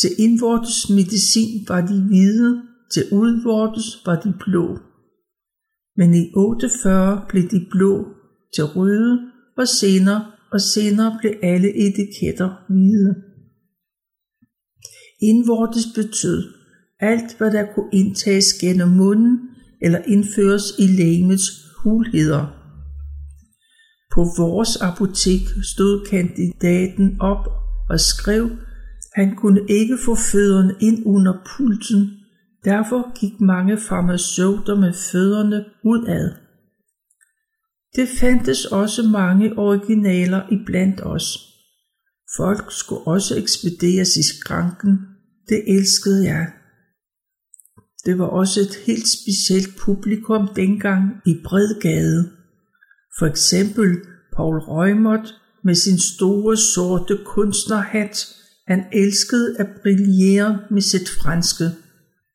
Til 0.00 0.10
indvortes 0.18 0.90
medicin 0.90 1.68
var 1.68 1.80
de 1.80 2.02
hvide, 2.08 2.62
til 2.92 3.04
udvortes 3.12 4.06
var 4.06 4.20
de 4.20 4.34
blå. 4.44 4.78
Men 5.96 6.14
i 6.14 6.32
48 6.36 7.24
blev 7.28 7.42
de 7.42 7.66
blå 7.70 8.06
til 8.54 8.64
røde, 8.64 9.18
og 9.56 9.68
senere 9.68 10.32
og 10.52 10.60
senere 10.60 11.18
blev 11.20 11.32
alle 11.42 11.70
etiketter 11.86 12.50
hvide. 12.68 13.14
Indvortes 15.22 15.86
betød 15.94 16.52
alt, 17.00 17.38
hvad 17.38 17.50
der 17.50 17.64
kunne 17.74 17.90
indtages 17.92 18.52
gennem 18.60 18.88
munden 18.88 19.38
eller 19.82 19.98
indføres 19.98 20.62
i 20.78 20.86
lægemets 20.86 21.46
hulheder. 21.82 22.46
På 24.14 24.20
vores 24.38 24.76
apotek 24.76 25.42
stod 25.62 26.06
kandidaten 26.10 27.20
op 27.20 27.44
og 27.90 28.00
skrev, 28.00 28.50
han 29.14 29.36
kunne 29.36 29.60
ikke 29.68 29.98
få 30.04 30.14
fødderne 30.14 30.74
ind 30.80 31.02
under 31.06 31.34
pulten, 31.56 32.10
derfor 32.64 33.20
gik 33.20 33.40
mange 33.40 33.78
farmaceuter 33.78 34.74
med 34.76 34.92
fødderne 34.92 35.64
udad. 35.84 36.30
Det 37.96 38.08
fandtes 38.20 38.64
også 38.64 39.02
mange 39.02 39.58
originaler 39.58 40.42
iblandt 40.50 41.00
os. 41.06 41.38
Folk 42.36 42.72
skulle 42.72 43.06
også 43.06 43.36
ekspederes 43.38 44.16
i 44.16 44.22
skranken. 44.22 44.98
Det 45.48 45.64
elskede 45.66 46.24
jeg. 46.24 46.52
Det 48.04 48.18
var 48.18 48.26
også 48.26 48.60
et 48.60 48.74
helt 48.86 49.08
specielt 49.08 49.76
publikum 49.78 50.48
dengang 50.56 51.02
i 51.26 51.34
Bredgade. 51.44 52.30
For 53.18 53.26
eksempel 53.26 53.96
Paul 54.36 54.58
Reumert 54.58 55.34
med 55.64 55.74
sin 55.74 55.98
store 55.98 56.56
sorte 56.56 57.18
kunstnerhat 57.24 58.39
han 58.70 58.84
elskede 58.92 59.56
at 59.58 59.66
brillere 59.82 60.58
med 60.70 60.80
sit 60.82 61.08
franske. 61.22 61.64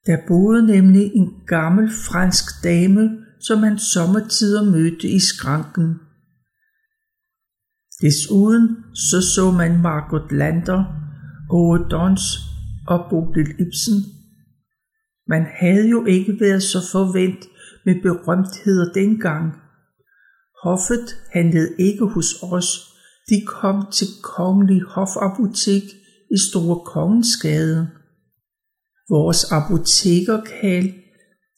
Der 0.06 0.18
boede 0.28 0.68
nemlig 0.68 1.12
en 1.14 1.30
gammel 1.48 1.90
fransk 2.08 2.64
dame, 2.64 3.10
som 3.40 3.64
han 3.64 3.80
sommertider 3.80 4.64
mødte 4.72 5.08
i 5.08 5.20
skranken. 5.20 5.88
Desuden 8.02 8.68
så 8.94 9.22
så 9.36 9.52
man 9.52 9.82
Margot 9.82 10.32
Lander, 10.32 10.84
Ove 11.52 11.88
Dons 11.92 12.26
og 12.88 13.00
Bodil 13.10 13.50
Ibsen. 13.64 14.00
Man 15.28 15.46
havde 15.60 15.90
jo 15.90 16.06
ikke 16.06 16.38
været 16.40 16.64
så 16.64 16.80
forvent 16.92 17.46
med 17.86 17.96
berømtheder 18.02 18.94
dengang. 18.94 19.54
Hoffet 20.64 21.18
handlede 21.34 21.76
ikke 21.80 22.06
hos 22.06 22.36
os. 22.42 22.68
De 23.30 23.46
kom 23.48 23.92
til 23.92 24.08
Kongelig 24.24 24.82
Hofapotek 24.82 25.84
i 26.36 26.38
Store 26.50 26.80
Kongensgade. 26.86 27.90
Vores 29.10 29.44
apotekerkal, 29.52 30.94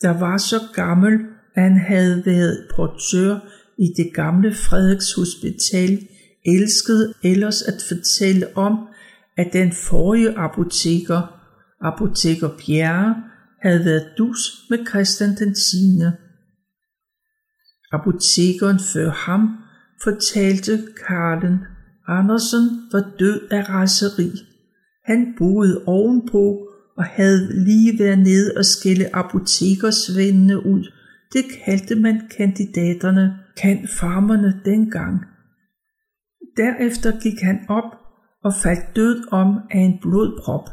der 0.02 0.20
var 0.20 0.38
så 0.38 0.60
gammel, 0.74 1.14
at 1.56 1.64
han 1.64 1.78
havde 1.78 2.26
været 2.26 2.68
portør 2.76 3.40
i 3.78 3.88
det 3.98 4.14
gamle 4.14 4.54
Frederiks 4.54 5.14
Hospital, 5.14 6.08
elskede 6.46 7.14
ellers 7.24 7.62
at 7.62 7.80
fortælle 7.90 8.58
om, 8.58 8.88
at 9.38 9.50
den 9.54 9.72
forrige 9.72 10.38
apoteker, 10.38 11.22
apoteker 11.82 12.50
Bjerre, 12.66 13.16
havde 13.62 13.86
været 13.86 14.08
dus 14.18 14.40
med 14.70 14.86
Christian 14.90 15.36
den 15.40 15.54
10. 15.54 15.60
Apotekeren 17.92 18.80
før 18.94 19.10
ham 19.12 19.42
fortalte 20.04 20.88
Karlen 21.08 21.60
Andersen 22.08 22.90
var 22.92 23.12
død 23.20 23.48
af 23.52 23.70
raseri. 23.70 24.32
Han 25.08 25.34
boede 25.38 25.84
ovenpå 25.86 26.68
og 26.98 27.06
havde 27.06 27.64
lige 27.66 28.00
været 28.00 28.20
nede 28.20 28.54
og 28.58 28.66
skille 28.66 29.16
apotekersvendene 29.16 30.66
ud. 30.66 30.92
Det 31.34 31.46
kaldte 31.66 31.96
man 31.96 32.22
kandidaterne, 32.38 33.38
kan 33.58 33.88
farmerne 34.00 34.62
dengang. 34.66 35.20
Derefter 36.58 37.20
gik 37.20 37.42
han 37.42 37.60
op 37.70 37.90
og 38.44 38.54
faldt 38.64 38.96
død 38.96 39.28
om 39.32 39.60
af 39.72 39.80
en 39.80 40.00
blodprop. 40.02 40.70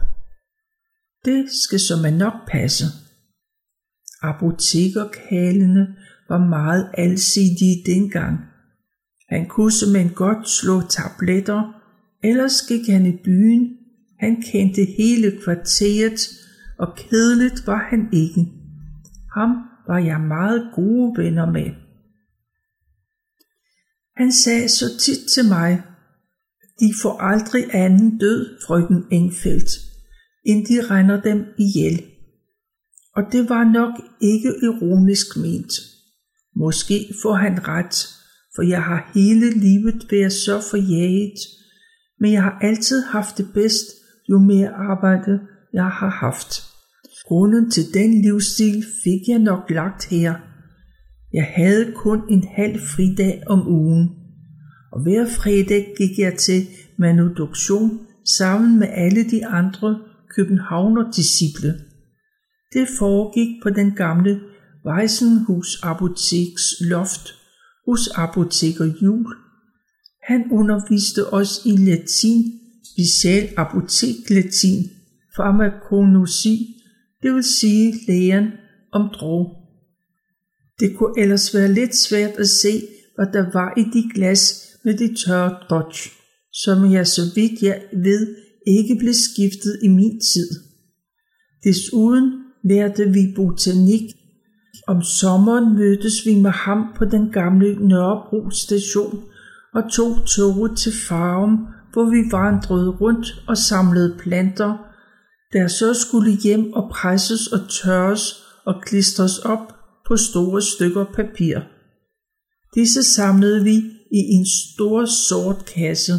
Det 1.25 1.51
skal 1.51 1.81
så 1.81 1.95
man 2.03 2.15
nok 2.15 2.35
passe. 2.49 2.85
Apotekerkalene 4.23 5.87
var 6.29 6.49
meget 6.49 6.91
alsidige 6.99 7.83
dengang. 7.87 8.39
Han 9.29 9.47
kunne 9.49 9.73
som 9.73 10.11
godt 10.15 10.49
slå 10.49 10.81
tabletter, 10.81 11.63
ellers 12.23 12.63
gik 12.69 12.89
han 12.89 13.07
i 13.07 13.17
byen 13.25 13.84
han 14.21 14.43
kendte 14.53 14.85
hele 14.99 15.41
kvarteret, 15.43 16.21
og 16.79 16.97
kedeligt 16.97 17.67
var 17.67 17.87
han 17.91 18.09
ikke. 18.13 18.41
Ham 19.35 19.51
var 19.89 19.99
jeg 19.99 20.21
meget 20.21 20.71
gode 20.75 21.23
venner 21.23 21.51
med. 21.51 21.71
Han 24.17 24.33
sagde 24.33 24.69
så 24.69 24.99
tit 24.99 25.31
til 25.35 25.45
mig, 25.49 25.83
de 26.81 26.95
får 27.03 27.19
aldrig 27.21 27.75
anden 27.75 28.19
død, 28.19 28.59
frøken 28.67 29.05
Engfeldt, 29.11 29.71
end 30.45 30.67
de 30.67 30.87
render 30.91 31.21
dem 31.21 31.45
ihjel. 31.59 32.03
Og 33.17 33.23
det 33.33 33.49
var 33.49 33.65
nok 33.65 33.95
ikke 34.21 34.53
ironisk 34.63 35.37
ment. 35.37 35.73
Måske 36.57 37.15
får 37.23 37.35
han 37.35 37.69
ret, 37.69 38.09
for 38.55 38.63
jeg 38.63 38.83
har 38.83 39.11
hele 39.15 39.51
livet 39.51 40.07
været 40.11 40.33
så 40.33 40.63
forjaget, 40.71 41.39
men 42.21 42.33
jeg 42.33 42.43
har 42.43 42.59
altid 42.61 43.03
haft 43.03 43.39
det 43.39 43.49
bedst 43.55 43.87
jo 44.31 44.39
mere 44.39 44.69
arbejde 44.69 45.41
jeg 45.73 45.85
har 45.85 46.11
haft. 46.11 46.63
Grunden 47.27 47.71
til 47.71 47.85
den 47.95 48.23
livsstil 48.23 48.85
fik 49.05 49.29
jeg 49.29 49.39
nok 49.39 49.71
lagt 49.71 50.05
her. 50.11 50.35
Jeg 51.33 51.53
havde 51.57 51.93
kun 51.97 52.21
en 52.31 52.45
halv 52.57 52.79
fridag 52.81 53.43
om 53.47 53.69
ugen, 53.69 54.11
og 54.93 55.03
hver 55.03 55.27
fredag 55.27 55.95
gik 55.99 56.19
jeg 56.19 56.35
til 56.35 56.67
manuduktion 56.99 58.01
sammen 58.39 58.79
med 58.79 58.89
alle 58.91 59.31
de 59.31 59.47
andre 59.47 60.01
københavner-disciple. 60.37 61.75
Det 62.73 62.89
foregik 62.99 63.63
på 63.63 63.71
den 63.71 63.95
gamle 63.95 64.41
Weissenhus 64.87 65.81
Apoteks 65.83 66.63
loft 66.81 67.35
hos 67.87 68.09
apoteker 68.15 68.85
Jul. 69.03 69.35
Han 70.23 70.45
underviste 70.51 71.33
os 71.33 71.61
i 71.67 71.77
latin 71.77 72.64
special 72.93 73.49
apotek 73.57 74.31
latin, 74.31 74.91
farmakonosi, 75.37 76.57
det 77.23 77.35
vil 77.35 77.45
sige 77.45 77.95
lægen 78.09 78.49
om 78.93 79.09
drog. 79.15 79.57
Det 80.81 80.97
kunne 80.97 81.21
ellers 81.23 81.55
være 81.55 81.73
lidt 81.73 81.97
svært 81.97 82.31
at 82.39 82.49
se, 82.49 82.83
hvad 83.15 83.27
der 83.33 83.53
var 83.53 83.73
i 83.77 83.85
de 83.95 84.11
glas 84.15 84.67
med 84.85 84.95
de 84.95 85.15
tørre 85.15 85.57
dodge, 85.71 86.11
som 86.53 86.93
jeg 86.93 87.07
så 87.07 87.23
vidt 87.35 87.63
jeg 87.63 87.83
ved 87.93 88.37
ikke 88.67 88.97
blev 88.99 89.15
skiftet 89.15 89.79
i 89.83 89.89
min 89.89 90.21
tid. 90.21 90.49
Desuden 91.65 92.33
lærte 92.65 93.05
vi 93.09 93.33
botanik. 93.37 94.03
Om 94.87 95.03
sommeren 95.03 95.77
mødtes 95.79 96.27
vi 96.27 96.35
med 96.35 96.51
ham 96.51 96.79
på 96.99 97.05
den 97.05 97.33
gamle 97.33 97.89
Nørrebro 97.89 98.51
station 98.51 99.25
og 99.75 99.83
tog 99.93 100.27
toget 100.27 100.79
til 100.79 100.93
Farum, 101.09 101.59
hvor 101.95 102.11
vi 102.11 102.23
vandrede 102.33 102.91
rundt 102.91 103.27
og 103.49 103.57
samlede 103.57 104.17
planter, 104.19 104.73
der 105.53 105.69
så 105.69 105.95
skulle 105.95 106.33
hjem 106.45 106.73
og 106.73 106.91
presses 106.91 107.47
og 107.47 107.61
tørres 107.71 108.45
og 108.67 108.75
klistres 108.83 109.39
op 109.39 109.75
på 110.07 110.17
store 110.17 110.63
stykker 110.63 111.05
papir. 111.05 111.61
Disse 112.75 113.03
samlede 113.03 113.65
vi 113.65 113.77
i 114.11 114.21
en 114.37 114.47
stor 114.47 115.05
sort 115.05 115.65
kasse. 115.75 116.13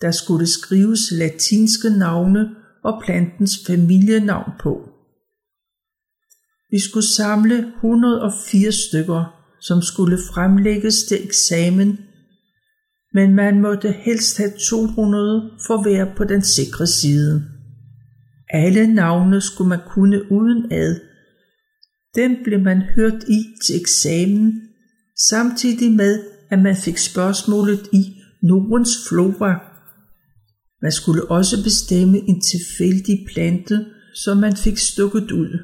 Der 0.00 0.10
skulle 0.10 0.46
skrives 0.46 1.00
latinske 1.12 1.90
navne 1.90 2.48
og 2.84 3.02
plantens 3.04 3.52
familienavn 3.66 4.52
på. 4.60 4.88
Vi 6.70 6.78
skulle 6.78 7.06
samle 7.06 7.72
104 7.76 8.72
stykker, 8.72 9.24
som 9.60 9.82
skulle 9.82 10.18
fremlægges 10.34 11.04
til 11.04 11.24
eksamen, 11.24 11.98
men 13.16 13.34
man 13.34 13.60
måtte 13.60 13.90
helst 13.92 14.38
have 14.38 14.52
200 14.70 15.50
for 15.66 15.74
at 15.78 15.84
være 15.84 16.14
på 16.16 16.24
den 16.24 16.42
sikre 16.42 16.86
side. 16.86 17.44
Alle 18.50 18.94
navne 18.94 19.40
skulle 19.40 19.68
man 19.68 19.80
kunne 19.88 20.32
uden 20.32 20.72
ad. 20.72 21.00
Dem 22.14 22.36
blev 22.44 22.60
man 22.60 22.82
hørt 22.82 23.22
i 23.28 23.40
til 23.66 23.80
eksamen, 23.80 24.62
samtidig 25.28 25.92
med, 25.92 26.24
at 26.50 26.58
man 26.58 26.76
fik 26.76 26.98
spørgsmålet 26.98 27.80
i 27.92 28.02
Nordens 28.42 29.08
flora. 29.08 29.52
Man 30.82 30.92
skulle 30.92 31.30
også 31.30 31.56
bestemme 31.64 32.18
en 32.18 32.40
tilfældig 32.40 33.26
plante, 33.32 33.84
som 34.14 34.36
man 34.36 34.56
fik 34.56 34.78
stukket 34.78 35.30
ud. 35.32 35.58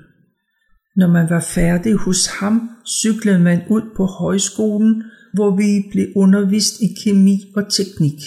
Når 0.97 1.09
man 1.09 1.31
var 1.31 1.41
færdig 1.55 1.95
hos 1.95 2.27
ham, 2.27 2.71
cyklede 3.03 3.39
man 3.39 3.63
ud 3.71 3.83
på 3.97 4.05
højskolen, 4.05 5.03
hvor 5.35 5.57
vi 5.57 5.89
blev 5.91 6.07
undervist 6.17 6.81
i 6.81 6.89
kemi 7.05 7.53
og 7.57 7.73
teknik. 7.73 8.21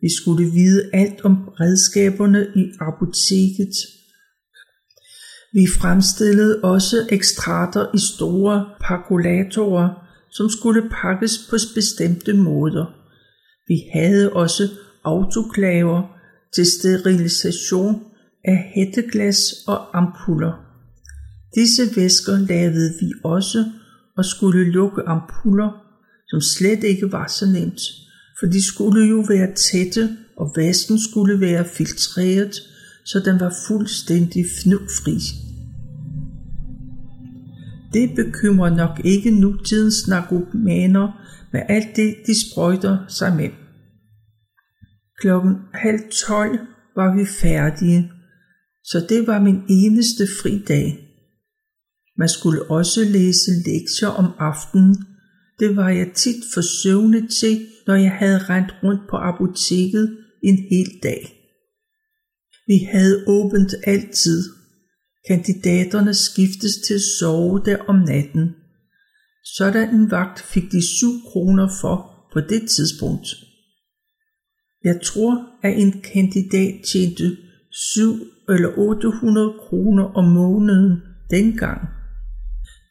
Vi 0.00 0.08
skulle 0.20 0.44
vide 0.50 0.90
alt 0.92 1.20
om 1.24 1.34
redskaberne 1.60 2.46
i 2.56 2.64
apoteket. 2.80 3.74
Vi 5.52 5.66
fremstillede 5.80 6.60
også 6.62 6.96
ekstrater 7.10 7.86
i 7.94 7.98
store 8.14 8.66
pakulatorer, 8.80 9.88
som 10.30 10.48
skulle 10.48 10.90
pakkes 11.02 11.38
på 11.50 11.56
bestemte 11.74 12.32
måder. 12.32 12.86
Vi 13.68 13.78
havde 13.92 14.32
også 14.32 14.68
autoklaver 15.04 16.02
til 16.54 16.66
sterilisation 16.66 18.04
af 18.44 18.72
hætteglas 18.74 19.54
og 19.66 19.98
ampuller. 19.98 20.52
Disse 21.54 21.82
væsker 21.96 22.38
lavede 22.38 22.94
vi 23.00 23.12
også 23.24 23.64
og 24.16 24.24
skulle 24.24 24.72
lukke 24.72 25.02
ampuller, 25.02 25.87
som 26.30 26.40
slet 26.40 26.84
ikke 26.84 27.12
var 27.12 27.26
så 27.26 27.46
nemt, 27.46 27.80
for 28.40 28.46
de 28.46 28.66
skulle 28.66 29.08
jo 29.08 29.24
være 29.28 29.54
tætte, 29.54 30.16
og 30.36 30.52
vasken 30.56 30.98
skulle 31.00 31.40
være 31.40 31.64
filtreret, 31.64 32.54
så 33.04 33.22
den 33.24 33.40
var 33.40 33.54
fuldstændig 33.68 34.44
fnugfri. 34.62 35.18
Det 37.92 38.10
bekymrer 38.16 38.76
nok 38.76 39.00
ikke 39.04 39.30
nutidens 39.30 40.08
narkomaner 40.08 41.08
med 41.52 41.62
alt 41.68 41.96
det, 41.96 42.14
de 42.26 42.34
sprøjter 42.50 42.98
sig 43.08 43.36
med. 43.36 43.50
Klokken 45.20 45.54
halv 45.74 46.00
tolv 46.26 46.58
var 46.96 47.16
vi 47.16 47.26
færdige, 47.42 48.10
så 48.84 49.06
det 49.08 49.26
var 49.26 49.40
min 49.40 49.60
eneste 49.68 50.24
fridag. 50.42 50.98
Man 52.18 52.28
skulle 52.28 52.70
også 52.70 53.00
læse 53.04 53.50
lektier 53.66 54.08
om 54.08 54.26
aftenen. 54.38 54.96
Det 55.58 55.76
var 55.76 55.88
jeg 55.88 56.12
tit 56.14 56.42
for 56.54 56.60
søvne 56.60 57.28
til, 57.28 57.66
når 57.86 57.94
jeg 57.94 58.12
havde 58.12 58.38
rent 58.38 58.74
rundt 58.82 59.02
på 59.10 59.16
apoteket 59.16 60.18
en 60.42 60.58
hel 60.70 60.90
dag. 61.02 61.38
Vi 62.66 62.78
havde 62.92 63.24
åbent 63.26 63.74
altid. 63.86 64.44
Kandidaterne 65.28 66.14
skiftes 66.14 66.76
til 66.86 66.94
at 66.94 67.08
sove 67.20 67.62
der 67.64 67.76
om 67.76 67.96
natten. 67.96 68.54
Sådan 69.56 69.94
en 69.94 70.10
vagt 70.10 70.40
fik 70.40 70.72
de 70.72 70.82
7 70.82 71.06
kroner 71.26 71.68
for 71.80 72.28
på 72.32 72.40
det 72.40 72.68
tidspunkt. 72.68 73.26
Jeg 74.84 75.00
tror, 75.04 75.48
at 75.62 75.78
en 75.78 75.92
kandidat 76.12 76.74
tjente 76.92 77.36
7 77.72 78.14
eller 78.48 78.78
800 78.78 79.54
kroner 79.60 80.04
om 80.04 80.24
måneden 80.24 81.02
dengang. 81.30 81.80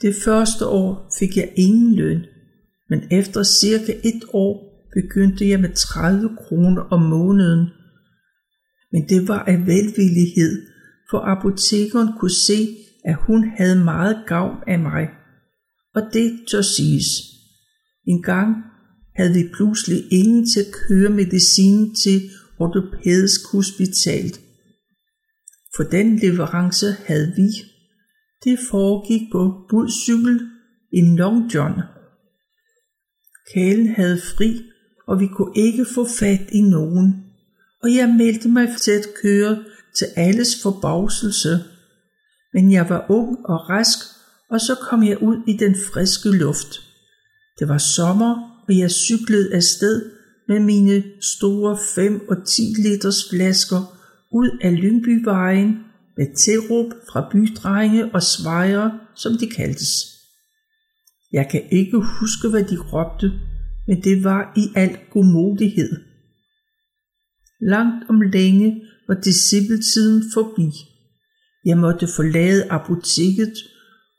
Det 0.02 0.16
første 0.26 0.66
år 0.66 1.12
fik 1.20 1.38
jeg 1.38 1.54
ingen 1.56 1.96
løn, 1.96 2.22
men 2.90 3.02
efter 3.12 3.44
cirka 3.44 3.94
et 4.04 4.24
år 4.34 4.68
begyndte 4.94 5.50
jeg 5.50 5.60
med 5.60 5.74
30 5.76 6.30
kroner 6.38 6.82
om 6.82 7.02
måneden. 7.02 7.68
Men 8.92 9.10
det 9.10 9.28
var 9.28 9.40
af 9.40 9.60
velvillighed, 9.60 10.62
for 11.10 11.20
apotekeren 11.20 12.10
kunne 12.20 12.32
se, 12.48 12.78
at 13.06 13.16
hun 13.16 13.50
havde 13.58 13.84
meget 13.84 14.18
gavn 14.28 14.58
af 14.68 14.80
mig. 14.80 15.08
Og 15.96 16.02
det 16.14 16.40
tør 16.52 16.62
siges. 16.62 17.06
En 18.08 18.24
gang 18.24 18.56
havde 19.16 19.34
vi 19.34 19.50
pludselig 19.54 20.04
ingen 20.12 20.46
til 20.46 20.60
at 20.60 20.74
køre 20.88 21.10
medicin 21.10 21.96
til 21.96 22.22
ortopædisk 22.60 23.42
hospital. 23.52 24.34
For 25.76 25.84
den 25.84 26.20
leverance 26.20 26.86
havde 27.06 27.34
vi 27.36 27.48
det 28.44 28.60
foregik 28.70 29.22
på 29.32 29.68
budcykel 29.70 30.40
i 30.94 31.02
Long 31.18 31.54
John. 31.54 31.74
Kælen 33.54 33.88
havde 33.88 34.22
fri, 34.36 34.62
og 35.08 35.20
vi 35.20 35.28
kunne 35.28 35.54
ikke 35.56 35.86
få 35.96 36.08
fat 36.20 36.42
i 36.52 36.62
nogen, 36.62 37.24
og 37.84 37.96
jeg 37.96 38.16
meldte 38.18 38.50
mig 38.50 38.68
til 38.82 38.92
at 38.92 39.08
køre 39.22 39.64
til 39.98 40.08
alles 40.16 40.62
forbavselse. 40.62 41.60
Men 42.54 42.72
jeg 42.72 42.90
var 42.90 43.06
ung 43.10 43.46
og 43.46 43.70
rask, 43.70 43.98
og 44.50 44.60
så 44.62 44.76
kom 44.90 45.04
jeg 45.04 45.24
ud 45.24 45.38
i 45.48 45.58
den 45.58 45.76
friske 45.94 46.30
luft. 46.30 46.82
Det 47.60 47.68
var 47.68 47.78
sommer, 47.78 48.64
og 48.68 48.78
jeg 48.78 48.92
cyklede 48.92 49.54
afsted 49.54 50.12
med 50.48 50.60
mine 50.60 51.04
store 51.22 51.78
5 51.96 52.30
og 52.30 52.38
10 52.46 52.62
liters 52.62 53.30
flasker 53.30 53.98
ud 54.32 54.58
af 54.62 54.82
Lyngbyvejen 54.82 55.80
med 56.18 56.36
tilråb 56.36 56.94
fra 57.12 57.30
bydrenge 57.32 58.10
og 58.14 58.24
svejer, 58.24 58.90
som 59.16 59.38
de 59.38 59.50
kaldtes. 59.50 60.17
Jeg 61.32 61.48
kan 61.52 61.64
ikke 61.72 61.98
huske, 61.98 62.50
hvad 62.50 62.64
de 62.64 62.78
råbte, 62.78 63.32
men 63.88 64.04
det 64.04 64.24
var 64.24 64.54
i 64.58 64.64
al 64.76 64.98
godmodighed. 65.14 65.92
Langt 67.62 68.10
om 68.10 68.22
længe 68.22 68.82
var 69.08 69.16
discipletiden 69.22 70.24
forbi. 70.34 70.70
Jeg 71.66 71.78
måtte 71.78 72.08
forlade 72.16 72.72
apoteket 72.72 73.54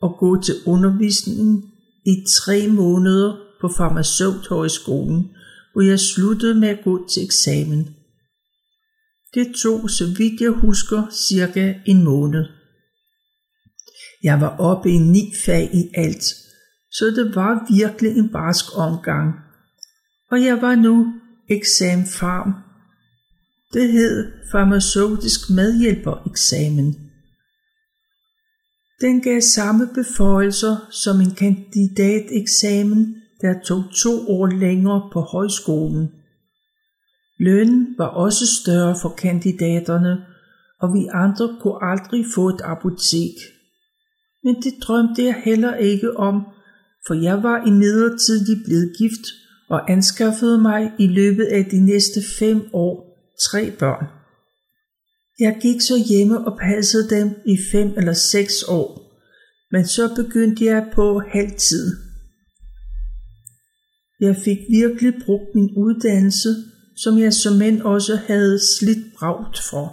og 0.00 0.16
gå 0.18 0.42
til 0.42 0.54
undervisningen 0.66 1.62
i 2.06 2.14
tre 2.38 2.68
måneder 2.68 3.36
på 3.60 3.68
farmaceuthøjskolen, 3.76 5.30
hvor 5.72 5.82
jeg 5.82 6.00
sluttede 6.00 6.54
med 6.54 6.68
at 6.68 6.84
gå 6.84 7.08
til 7.08 7.24
eksamen. 7.24 7.94
Det 9.34 9.54
tog, 9.62 9.90
så 9.90 10.04
vidt 10.18 10.40
jeg 10.40 10.50
husker, 10.50 11.02
cirka 11.12 11.74
en 11.86 12.04
måned. 12.04 12.44
Jeg 14.22 14.40
var 14.40 14.56
oppe 14.56 14.90
i 14.90 14.98
ni 14.98 15.32
fag 15.44 15.70
i 15.74 15.82
alt, 15.94 16.24
så 16.92 17.04
det 17.04 17.36
var 17.36 17.66
virkelig 17.74 18.18
en 18.18 18.28
barsk 18.28 18.64
omgang. 18.76 19.34
Og 20.30 20.42
jeg 20.42 20.62
var 20.62 20.74
nu 20.74 21.14
eksamfarm. 21.48 22.52
Det 23.72 23.92
hed 23.92 24.32
farmaceutisk 24.52 25.50
medhjælper-eksamen. 25.50 27.08
Den 29.00 29.20
gav 29.20 29.40
samme 29.40 29.88
beføjelser 29.94 30.76
som 30.90 31.20
en 31.20 31.34
kandidateksamen, 31.34 33.22
der 33.40 33.54
tog 33.64 33.84
to 34.02 34.28
år 34.28 34.46
længere 34.46 35.10
på 35.12 35.20
højskolen. 35.20 36.08
Lønnen 37.40 37.94
var 37.98 38.06
også 38.06 38.44
større 38.62 38.96
for 39.02 39.08
kandidaterne, 39.08 40.26
og 40.80 40.94
vi 40.94 41.08
andre 41.12 41.56
kunne 41.60 41.78
aldrig 41.82 42.24
få 42.34 42.48
et 42.48 42.60
apotek. 42.64 43.36
Men 44.44 44.54
det 44.62 44.74
drømte 44.82 45.24
jeg 45.24 45.42
heller 45.44 45.74
ikke 45.74 46.16
om, 46.16 46.46
for 47.08 47.14
jeg 47.14 47.42
var 47.42 47.66
i 47.66 47.70
midlertidig 47.70 48.64
blevet 48.64 48.92
gift 48.98 49.26
og 49.68 49.90
anskaffede 49.90 50.58
mig 50.58 50.92
i 50.98 51.06
løbet 51.06 51.44
af 51.44 51.64
de 51.64 51.80
næste 51.86 52.20
fem 52.38 52.68
år 52.72 52.94
tre 53.50 53.70
børn. 53.78 54.06
Jeg 55.38 55.58
gik 55.62 55.80
så 55.80 55.94
hjemme 56.08 56.46
og 56.46 56.58
passede 56.58 57.10
dem 57.16 57.28
i 57.46 57.58
fem 57.72 57.88
eller 57.96 58.12
seks 58.12 58.62
år, 58.62 58.88
men 59.72 59.86
så 59.86 60.14
begyndte 60.14 60.64
jeg 60.64 60.90
på 60.94 61.22
halvtid. 61.32 61.96
Jeg 64.20 64.36
fik 64.44 64.58
virkelig 64.70 65.14
brugt 65.24 65.54
min 65.54 65.70
uddannelse, 65.76 66.48
som 66.96 67.18
jeg 67.18 67.32
som 67.32 67.56
mænd 67.56 67.82
også 67.82 68.16
havde 68.16 68.58
slidt 68.78 69.14
bragt 69.18 69.58
for. 69.70 69.86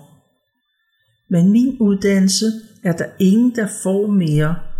Men 1.30 1.52
min 1.52 1.78
uddannelse 1.80 2.46
er 2.84 2.92
der 2.92 3.06
ingen, 3.20 3.56
der 3.56 3.68
får 3.84 4.08
mere. 4.08 4.75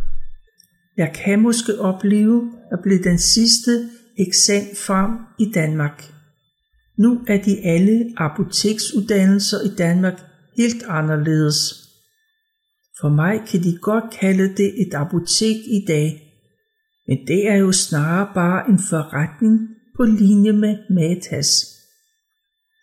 Jeg 0.98 1.14
kan 1.16 1.42
måske 1.42 1.80
opleve 1.80 2.52
at 2.72 2.80
blive 2.84 3.04
den 3.04 3.20
sidste 3.20 3.90
eksamfarm 4.18 5.12
i 5.40 5.52
Danmark. 5.52 6.12
Nu 6.98 7.22
er 7.28 7.42
de 7.42 7.66
alle 7.66 8.14
apoteksuddannelser 8.18 9.58
i 9.62 9.76
Danmark 9.78 10.22
helt 10.58 10.84
anderledes. 10.88 11.58
For 13.02 13.10
mig 13.10 13.42
kan 13.48 13.64
de 13.64 13.78
godt 13.82 14.04
kalde 14.20 14.48
det 14.58 14.82
et 14.82 14.94
apotek 14.94 15.56
i 15.56 15.86
dag, 15.88 16.22
men 17.08 17.18
det 17.28 17.48
er 17.48 17.56
jo 17.56 17.72
snarere 17.72 18.32
bare 18.34 18.70
en 18.70 18.80
forretning 18.90 19.60
på 19.98 20.04
linje 20.04 20.52
med 20.52 20.78
Matas. 20.90 21.76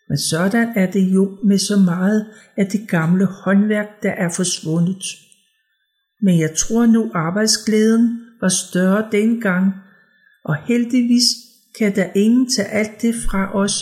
Men 0.09 0.17
sådan 0.17 0.67
er 0.75 0.91
det 0.91 1.13
jo 1.13 1.37
med 1.43 1.57
så 1.57 1.77
meget 1.77 2.27
af 2.57 2.65
det 2.65 2.89
gamle 2.89 3.25
håndværk, 3.25 3.87
der 4.03 4.11
er 4.11 4.29
forsvundet. 4.29 5.03
Men 6.23 6.39
jeg 6.39 6.55
tror 6.57 6.85
nu 6.85 7.11
arbejdsglæden 7.13 8.19
var 8.41 8.49
større 8.49 9.07
dengang, 9.11 9.73
og 10.45 10.55
heldigvis 10.67 11.23
kan 11.77 11.95
der 11.95 12.07
ingen 12.15 12.49
tage 12.49 12.67
alt 12.67 13.01
det 13.01 13.15
fra 13.15 13.55
os, 13.55 13.73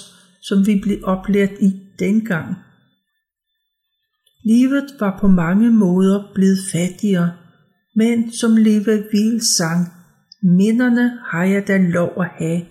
som 0.41 0.67
vi 0.67 0.79
blev 0.83 0.97
oplært 1.03 1.51
i 1.59 1.71
dengang. 1.99 2.55
Livet 4.45 4.85
var 4.99 5.17
på 5.21 5.27
mange 5.27 5.71
måder 5.71 6.31
blevet 6.35 6.57
fattigere, 6.71 7.31
men 7.95 8.31
som 8.31 8.55
Leve 8.55 9.03
Vil 9.11 9.41
sang, 9.57 9.87
minderne 10.43 11.19
har 11.31 11.43
jeg 11.43 11.67
da 11.67 11.77
lov 11.77 12.11
at 12.17 12.27
have, 12.37 12.61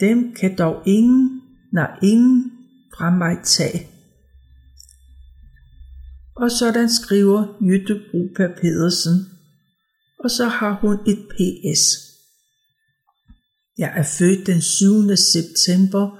dem 0.00 0.34
kan 0.34 0.56
dog 0.58 0.82
ingen, 0.86 1.40
når 1.72 1.98
ingen 2.02 2.52
fra 2.96 3.10
mig 3.10 3.38
tage. 3.44 3.99
Og 6.40 6.50
sådan 6.50 6.90
skriver 6.90 7.56
Jytte 7.60 8.00
Brupa 8.10 8.48
Pedersen, 8.60 9.26
og 10.18 10.30
så 10.30 10.44
har 10.44 10.78
hun 10.80 10.98
et 11.06 11.18
PS. 11.30 11.82
Jeg 13.78 13.92
er 13.96 14.02
født 14.02 14.46
den 14.46 14.60
7. 14.60 15.16
september 15.16 16.18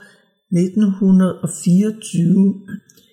1924. 0.53 2.55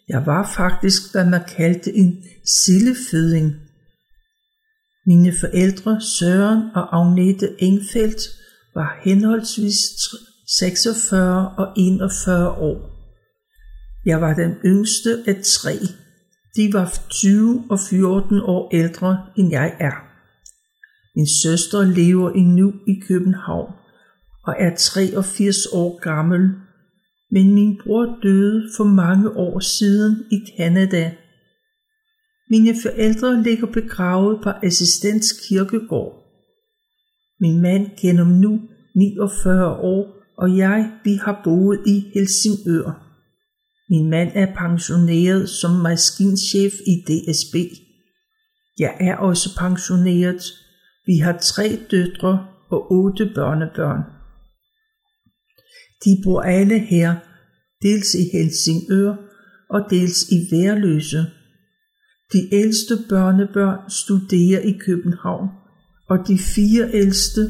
Jeg 0.07 0.25
var 0.25 0.51
faktisk, 0.55 1.11
hvad 1.11 1.25
man 1.25 1.43
kaldte 1.57 1.93
en 1.93 2.23
silleføding. 2.45 3.55
Mine 5.05 5.33
forældre 5.39 6.01
Søren 6.01 6.69
og 6.75 6.97
Agnete 6.97 7.63
Engfeldt 7.63 8.21
var 8.75 8.99
henholdsvis 9.03 9.77
46 10.47 11.49
og 11.57 11.73
41 11.77 12.51
år. 12.51 12.89
Jeg 14.05 14.21
var 14.21 14.33
den 14.33 14.51
yngste 14.65 15.23
af 15.27 15.41
tre. 15.43 15.77
De 16.57 16.73
var 16.73 16.99
20 17.09 17.63
og 17.69 17.79
14 17.89 18.41
år 18.41 18.69
ældre 18.73 19.25
end 19.37 19.51
jeg 19.51 19.75
er. 19.79 19.95
Min 21.15 21.27
søster 21.43 21.83
lever 21.83 22.29
endnu 22.31 22.73
i 22.87 22.95
København 23.07 23.73
og 24.43 24.55
er 24.59 24.75
83 24.75 25.65
år 25.73 25.99
gammel, 25.99 26.41
men 27.31 27.53
min 27.53 27.79
bror 27.83 28.19
døde 28.23 28.69
for 28.77 28.83
mange 28.83 29.29
år 29.37 29.59
siden 29.59 30.15
i 30.31 30.39
Canada. 30.57 31.15
Mine 32.49 32.75
forældre 32.83 33.43
ligger 33.43 33.67
begravet 33.67 34.39
på 34.43 34.49
Assistens 34.63 35.31
Kirkegård. 35.47 36.13
Min 37.39 37.61
mand 37.61 37.85
gennem 38.01 38.27
nu 38.27 38.59
49 38.95 39.75
år, 39.75 40.03
og 40.37 40.57
jeg, 40.57 40.91
vi 41.03 41.13
har 41.13 41.41
boet 41.43 41.79
i 41.87 42.11
Helsingør. 42.13 43.06
Min 43.89 44.09
mand 44.09 44.31
er 44.35 44.55
pensioneret 44.55 45.49
som 45.49 45.71
maskinchef 45.71 46.73
i 46.87 46.93
DSB. 47.07 47.55
Jeg 48.79 48.97
er 48.99 49.15
også 49.15 49.57
pensioneret. 49.59 50.41
Vi 51.05 51.17
har 51.17 51.37
tre 51.37 51.79
døtre 51.91 52.47
og 52.69 52.91
otte 52.91 53.31
børnebørn. 53.35 54.03
De 56.05 56.21
bor 56.23 56.41
alle 56.41 56.79
her, 56.79 57.15
dels 57.81 58.13
i 58.13 58.23
Helsingør 58.33 59.15
og 59.69 59.81
dels 59.89 60.29
i 60.31 60.37
Værløse. 60.51 61.25
De 62.33 62.55
ældste 62.55 62.97
børnebørn 63.09 63.89
studerer 63.89 64.59
i 64.59 64.71
København, 64.71 65.49
og 66.09 66.17
de 66.27 66.37
fire 66.37 66.89
ældste 66.93 67.41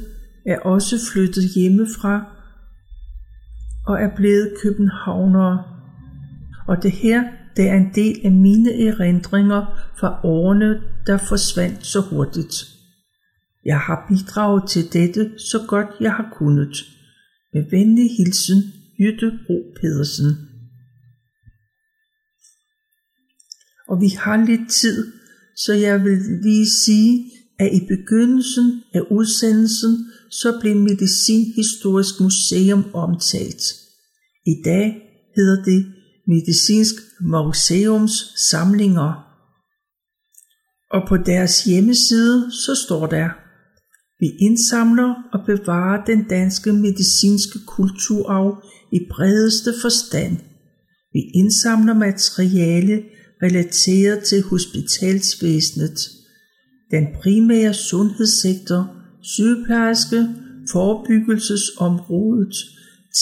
er 0.46 0.60
også 0.60 0.96
flyttet 1.12 1.44
hjemmefra 1.56 2.16
og 3.88 3.96
er 4.02 4.16
blevet 4.16 4.54
københavnere 4.62 5.77
og 6.68 6.84
det 6.84 6.92
her, 6.92 7.24
det 7.56 7.70
er 7.70 7.74
en 7.74 7.94
del 7.96 8.22
af 8.24 8.32
mine 8.32 8.88
erindringer 8.88 9.62
fra 10.00 10.20
årene, 10.24 10.82
der 11.08 11.18
forsvandt 11.18 11.86
så 11.86 12.02
hurtigt. 12.02 12.56
Jeg 13.66 13.80
har 13.80 14.06
bidraget 14.10 14.70
til 14.70 14.94
dette 14.94 15.32
så 15.40 15.66
godt 15.68 15.88
jeg 16.00 16.14
har 16.14 16.30
kunnet. 16.38 16.76
Med 17.54 17.64
venlig 17.72 18.18
hilsen, 18.18 18.58
Jytte 19.00 19.32
Bro 19.48 19.58
Pedersen. 19.82 20.30
Og 23.90 24.02
vi 24.02 24.08
har 24.08 24.46
lidt 24.46 24.70
tid, 24.70 25.14
så 25.56 25.74
jeg 25.74 26.04
vil 26.04 26.20
lige 26.44 26.70
sige, 26.70 27.32
at 27.60 27.70
i 27.74 27.82
begyndelsen 27.88 28.84
af 28.94 29.02
udsendelsen, 29.12 30.12
så 30.32 30.60
blev 30.62 30.76
Medicinhistorisk 30.76 32.20
Museum 32.20 32.86
omtalt. 32.94 33.64
I 34.46 34.56
dag 34.66 34.88
hedder 35.36 35.64
det 35.64 35.97
Medicinsk 36.28 36.96
Museums 37.22 38.12
samlinger. 38.52 39.24
Og 40.92 41.02
på 41.10 41.18
deres 41.18 41.64
hjemmeside 41.64 42.52
så 42.52 42.76
står 42.86 43.08
der, 43.08 43.30
vi 44.20 44.28
indsamler 44.40 45.14
og 45.34 45.40
bevarer 45.46 46.06
den 46.06 46.24
danske 46.24 46.74
medicinske 46.74 47.60
kulturarv 47.68 48.64
i 48.92 49.00
bredeste 49.12 49.74
forstand. 49.82 50.38
Vi 51.14 51.20
indsamler 51.36 51.94
materiale 51.94 53.04
relateret 53.44 54.24
til 54.24 54.44
hospitalsvæsenet, 54.44 55.98
den 56.92 57.08
primære 57.22 57.74
sundhedssektor, 57.74 58.96
sygeplejerske, 59.22 60.28
forebyggelsesområdet, 60.72 62.56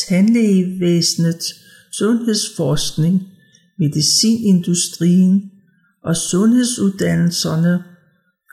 tandlægevæsenet, 0.08 1.44
sundhedsforskning, 1.97 3.21
medicinindustrien 3.79 5.51
og 6.03 6.15
sundhedsuddannelserne 6.15 7.84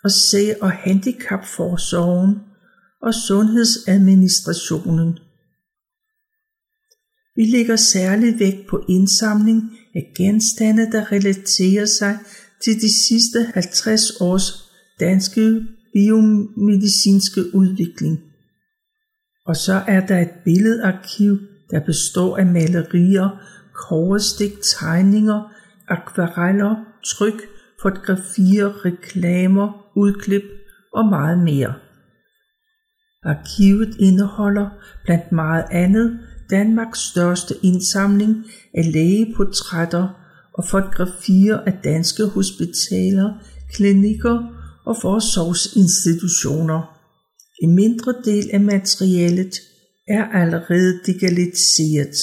og 0.05 0.11
sag- 0.11 0.63
og 0.63 0.71
handicapforsorgen 0.71 2.37
og 3.03 3.15
sundhedsadministrationen. 3.15 5.19
Vi 7.37 7.45
lægger 7.45 7.77
særlig 7.77 8.39
vægt 8.39 8.67
på 8.69 8.85
indsamling 8.89 9.63
af 9.95 10.13
genstande, 10.17 10.93
der 10.93 11.13
relaterer 11.13 11.87
sig 11.87 12.19
til 12.65 12.75
de 12.75 13.07
sidste 13.09 13.53
50 13.55 14.11
års 14.21 14.71
danske 15.01 15.61
biomedicinske 15.93 17.55
udvikling. 17.55 18.19
Og 19.47 19.57
så 19.57 19.73
er 19.73 20.07
der 20.07 20.19
et 20.19 20.31
billedarkiv 20.45 21.39
der 21.73 21.81
består 21.81 22.37
af 22.37 22.47
malerier, 22.47 23.29
koverstik, 23.75 24.53
tegninger, 24.63 25.53
akvareller, 25.89 26.75
tryk, 27.05 27.43
fotografier, 27.83 28.85
reklamer, 28.85 29.87
udklip 29.97 30.43
og 30.93 31.09
meget 31.09 31.39
mere. 31.39 31.75
Arkivet 33.25 33.97
indeholder 33.99 34.71
blandt 35.05 35.33
meget 35.33 35.65
andet 35.71 36.19
Danmarks 36.51 36.99
største 36.99 37.55
indsamling 37.63 38.45
af 38.75 38.93
lægeportrætter 38.93 40.09
og 40.55 40.65
fotografier 40.65 41.59
af 41.59 41.73
danske 41.85 42.27
hospitaler, 42.27 43.33
klinikker 43.75 44.39
og 44.87 44.97
forsorgsinstitutioner. 45.03 46.99
En 47.63 47.75
mindre 47.75 48.15
del 48.25 48.51
af 48.53 48.61
materialet 48.61 49.53
er 50.09 50.25
allerede 50.25 51.01
digitaliseret. 51.07 52.17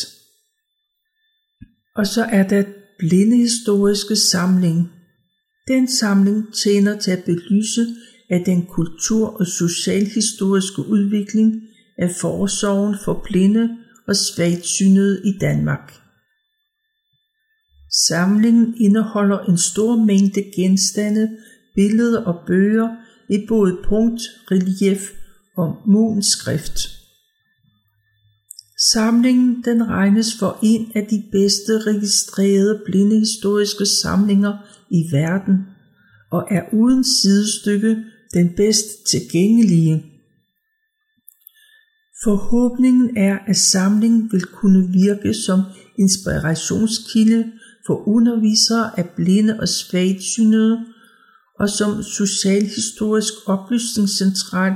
Og 1.96 2.08
så 2.08 2.24
er 2.24 2.48
der 2.48 2.64
blindehistoriske 3.00 4.16
samling. 4.16 4.92
Den 5.68 5.88
samling 5.88 6.54
tjener 6.54 7.00
til 7.00 7.12
at 7.12 7.24
belyse 7.24 7.86
at 8.30 8.46
den 8.46 8.66
kultur- 8.66 9.40
og 9.40 9.46
socialhistoriske 9.48 10.82
udvikling 10.82 11.62
af 11.98 12.12
forsorgen 12.22 12.96
for 13.06 13.24
blinde 13.24 13.70
og 14.08 14.16
svagtsynede 14.16 15.22
i 15.26 15.38
Danmark. 15.42 15.94
Samlingen 18.08 18.76
indeholder 18.78 19.40
en 19.40 19.58
stor 19.58 19.96
mængde 20.06 20.44
genstande, 20.56 21.38
billeder 21.76 22.22
og 22.22 22.48
bøger 22.48 22.90
i 23.30 23.46
både 23.48 23.78
punkt, 23.90 24.22
relief 24.52 25.02
og 25.58 25.76
munskrift. 25.88 26.99
Samlingen 28.82 29.64
den 29.64 29.88
regnes 29.88 30.38
for 30.40 30.60
en 30.64 30.92
af 30.96 31.08
de 31.12 31.24
bedste 31.32 31.80
registrerede 31.80 32.82
blindehistoriske 32.86 33.86
samlinger 33.86 34.58
i 34.90 35.02
verden 35.12 35.56
og 36.32 36.48
er 36.52 36.64
uden 36.74 37.04
sidestykke 37.04 38.04
den 38.34 38.56
bedst 38.56 38.88
tilgængelige. 39.12 40.06
Forhåbningen 42.24 43.18
er, 43.18 43.40
at 43.48 43.58
samlingen 43.58 44.30
vil 44.32 44.46
kunne 44.46 44.88
virke 44.88 45.34
som 45.34 45.62
inspirationskilde 45.98 47.52
for 47.88 48.08
undervisere 48.08 49.00
af 49.00 49.10
blinde 49.10 49.60
og 49.60 49.68
svagsynede 49.68 50.86
og 51.60 51.70
som 51.70 52.04
socialhistorisk 52.04 53.34
oplysningscentral 53.48 54.74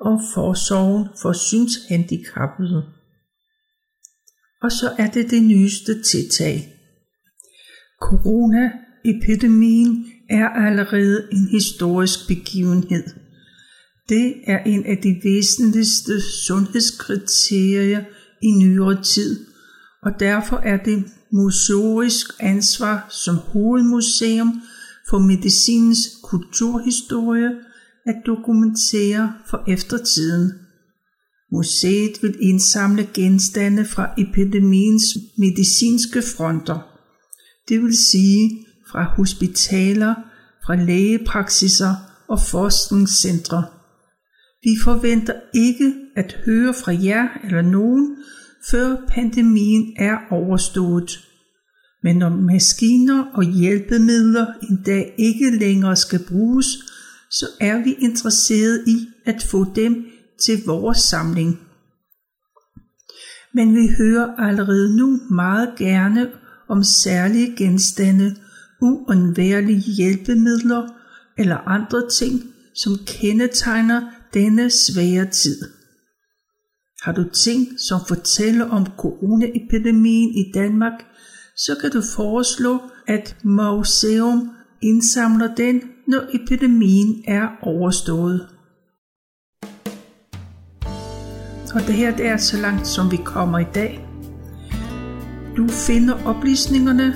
og 0.00 0.20
forsorgen 0.34 1.08
for 1.22 1.32
synshandicappede. 1.32 2.82
Og 4.62 4.72
så 4.72 4.94
er 4.98 5.10
det 5.10 5.30
det 5.30 5.42
nyeste 5.42 6.02
tiltag. 6.02 6.74
Corona-epidemien 8.00 10.06
er 10.30 10.48
allerede 10.48 11.28
en 11.32 11.48
historisk 11.48 12.28
begivenhed. 12.28 13.04
Det 14.08 14.34
er 14.46 14.58
en 14.58 14.86
af 14.86 14.98
de 15.02 15.20
væsentligste 15.24 16.20
sundhedskriterier 16.20 18.04
i 18.42 18.50
nyere 18.50 19.02
tid, 19.02 19.46
og 20.02 20.12
derfor 20.20 20.56
er 20.56 20.76
det 20.76 21.04
museorisk 21.32 22.26
ansvar 22.40 23.06
som 23.10 23.36
hovedmuseum 23.36 24.62
for 25.08 25.18
medicinens 25.18 25.98
kulturhistorie 26.22 27.50
at 28.06 28.14
dokumentere 28.26 29.32
for 29.46 29.64
eftertiden. 29.68 30.52
Museet 31.52 32.22
vil 32.22 32.36
indsamle 32.40 33.08
genstande 33.14 33.84
fra 33.84 34.14
epidemiens 34.18 35.04
medicinske 35.38 36.22
fronter, 36.22 36.78
det 37.68 37.82
vil 37.82 37.96
sige 37.96 38.66
fra 38.90 39.14
hospitaler, 39.16 40.14
fra 40.66 40.76
lægepraksiser 40.76 41.94
og 42.28 42.40
forskningscentre. 42.40 43.64
Vi 44.62 44.70
forventer 44.84 45.34
ikke 45.54 45.94
at 46.16 46.36
høre 46.44 46.74
fra 46.74 46.92
jer 46.92 47.28
eller 47.44 47.62
nogen, 47.62 48.16
før 48.70 48.96
pandemien 49.08 49.92
er 49.98 50.16
overstået. 50.30 51.28
Men 52.02 52.16
når 52.16 52.30
maskiner 52.30 53.24
og 53.34 53.42
hjælpemidler 53.42 54.46
en 54.70 54.82
dag 54.86 55.14
ikke 55.18 55.50
længere 55.58 55.96
skal 55.96 56.24
bruges, 56.28 56.66
så 57.30 57.46
er 57.60 57.84
vi 57.84 57.96
interesseret 57.98 58.84
i 58.88 59.08
at 59.24 59.42
få 59.42 59.66
dem 59.74 60.04
til 60.46 60.62
vores 60.66 60.98
samling. 60.98 61.60
Men 63.54 63.74
vi 63.74 63.88
hører 63.98 64.36
allerede 64.36 64.96
nu 64.96 65.20
meget 65.30 65.74
gerne 65.78 66.30
om 66.68 66.82
særlige 66.82 67.56
genstande, 67.56 68.36
uundværlige 68.82 69.80
hjælpemidler 69.80 70.88
eller 71.38 71.56
andre 71.56 72.08
ting, 72.10 72.42
som 72.74 72.92
kendetegner 73.06 74.02
denne 74.34 74.70
svære 74.70 75.26
tid. 75.30 75.58
Har 77.02 77.12
du 77.12 77.24
ting, 77.28 77.80
som 77.88 78.00
fortæller 78.08 78.64
om 78.64 78.86
coronaepidemien 78.98 80.34
i 80.34 80.52
Danmark, 80.54 80.92
så 81.56 81.76
kan 81.80 81.90
du 81.90 82.02
foreslå, 82.16 82.80
at 83.06 83.36
museum 83.44 84.50
indsamler 84.82 85.54
den, 85.54 85.82
når 86.08 86.22
epidemien 86.34 87.24
er 87.28 87.48
overstået. 87.62 88.48
Og 91.74 91.80
det 91.86 91.94
her 91.94 92.16
det 92.16 92.26
er 92.26 92.36
så 92.36 92.56
langt, 92.56 92.86
som 92.86 93.10
vi 93.10 93.16
kommer 93.24 93.58
i 93.58 93.66
dag. 93.74 94.06
Du 95.56 95.68
finder 95.68 96.14
oplysningerne 96.26 97.14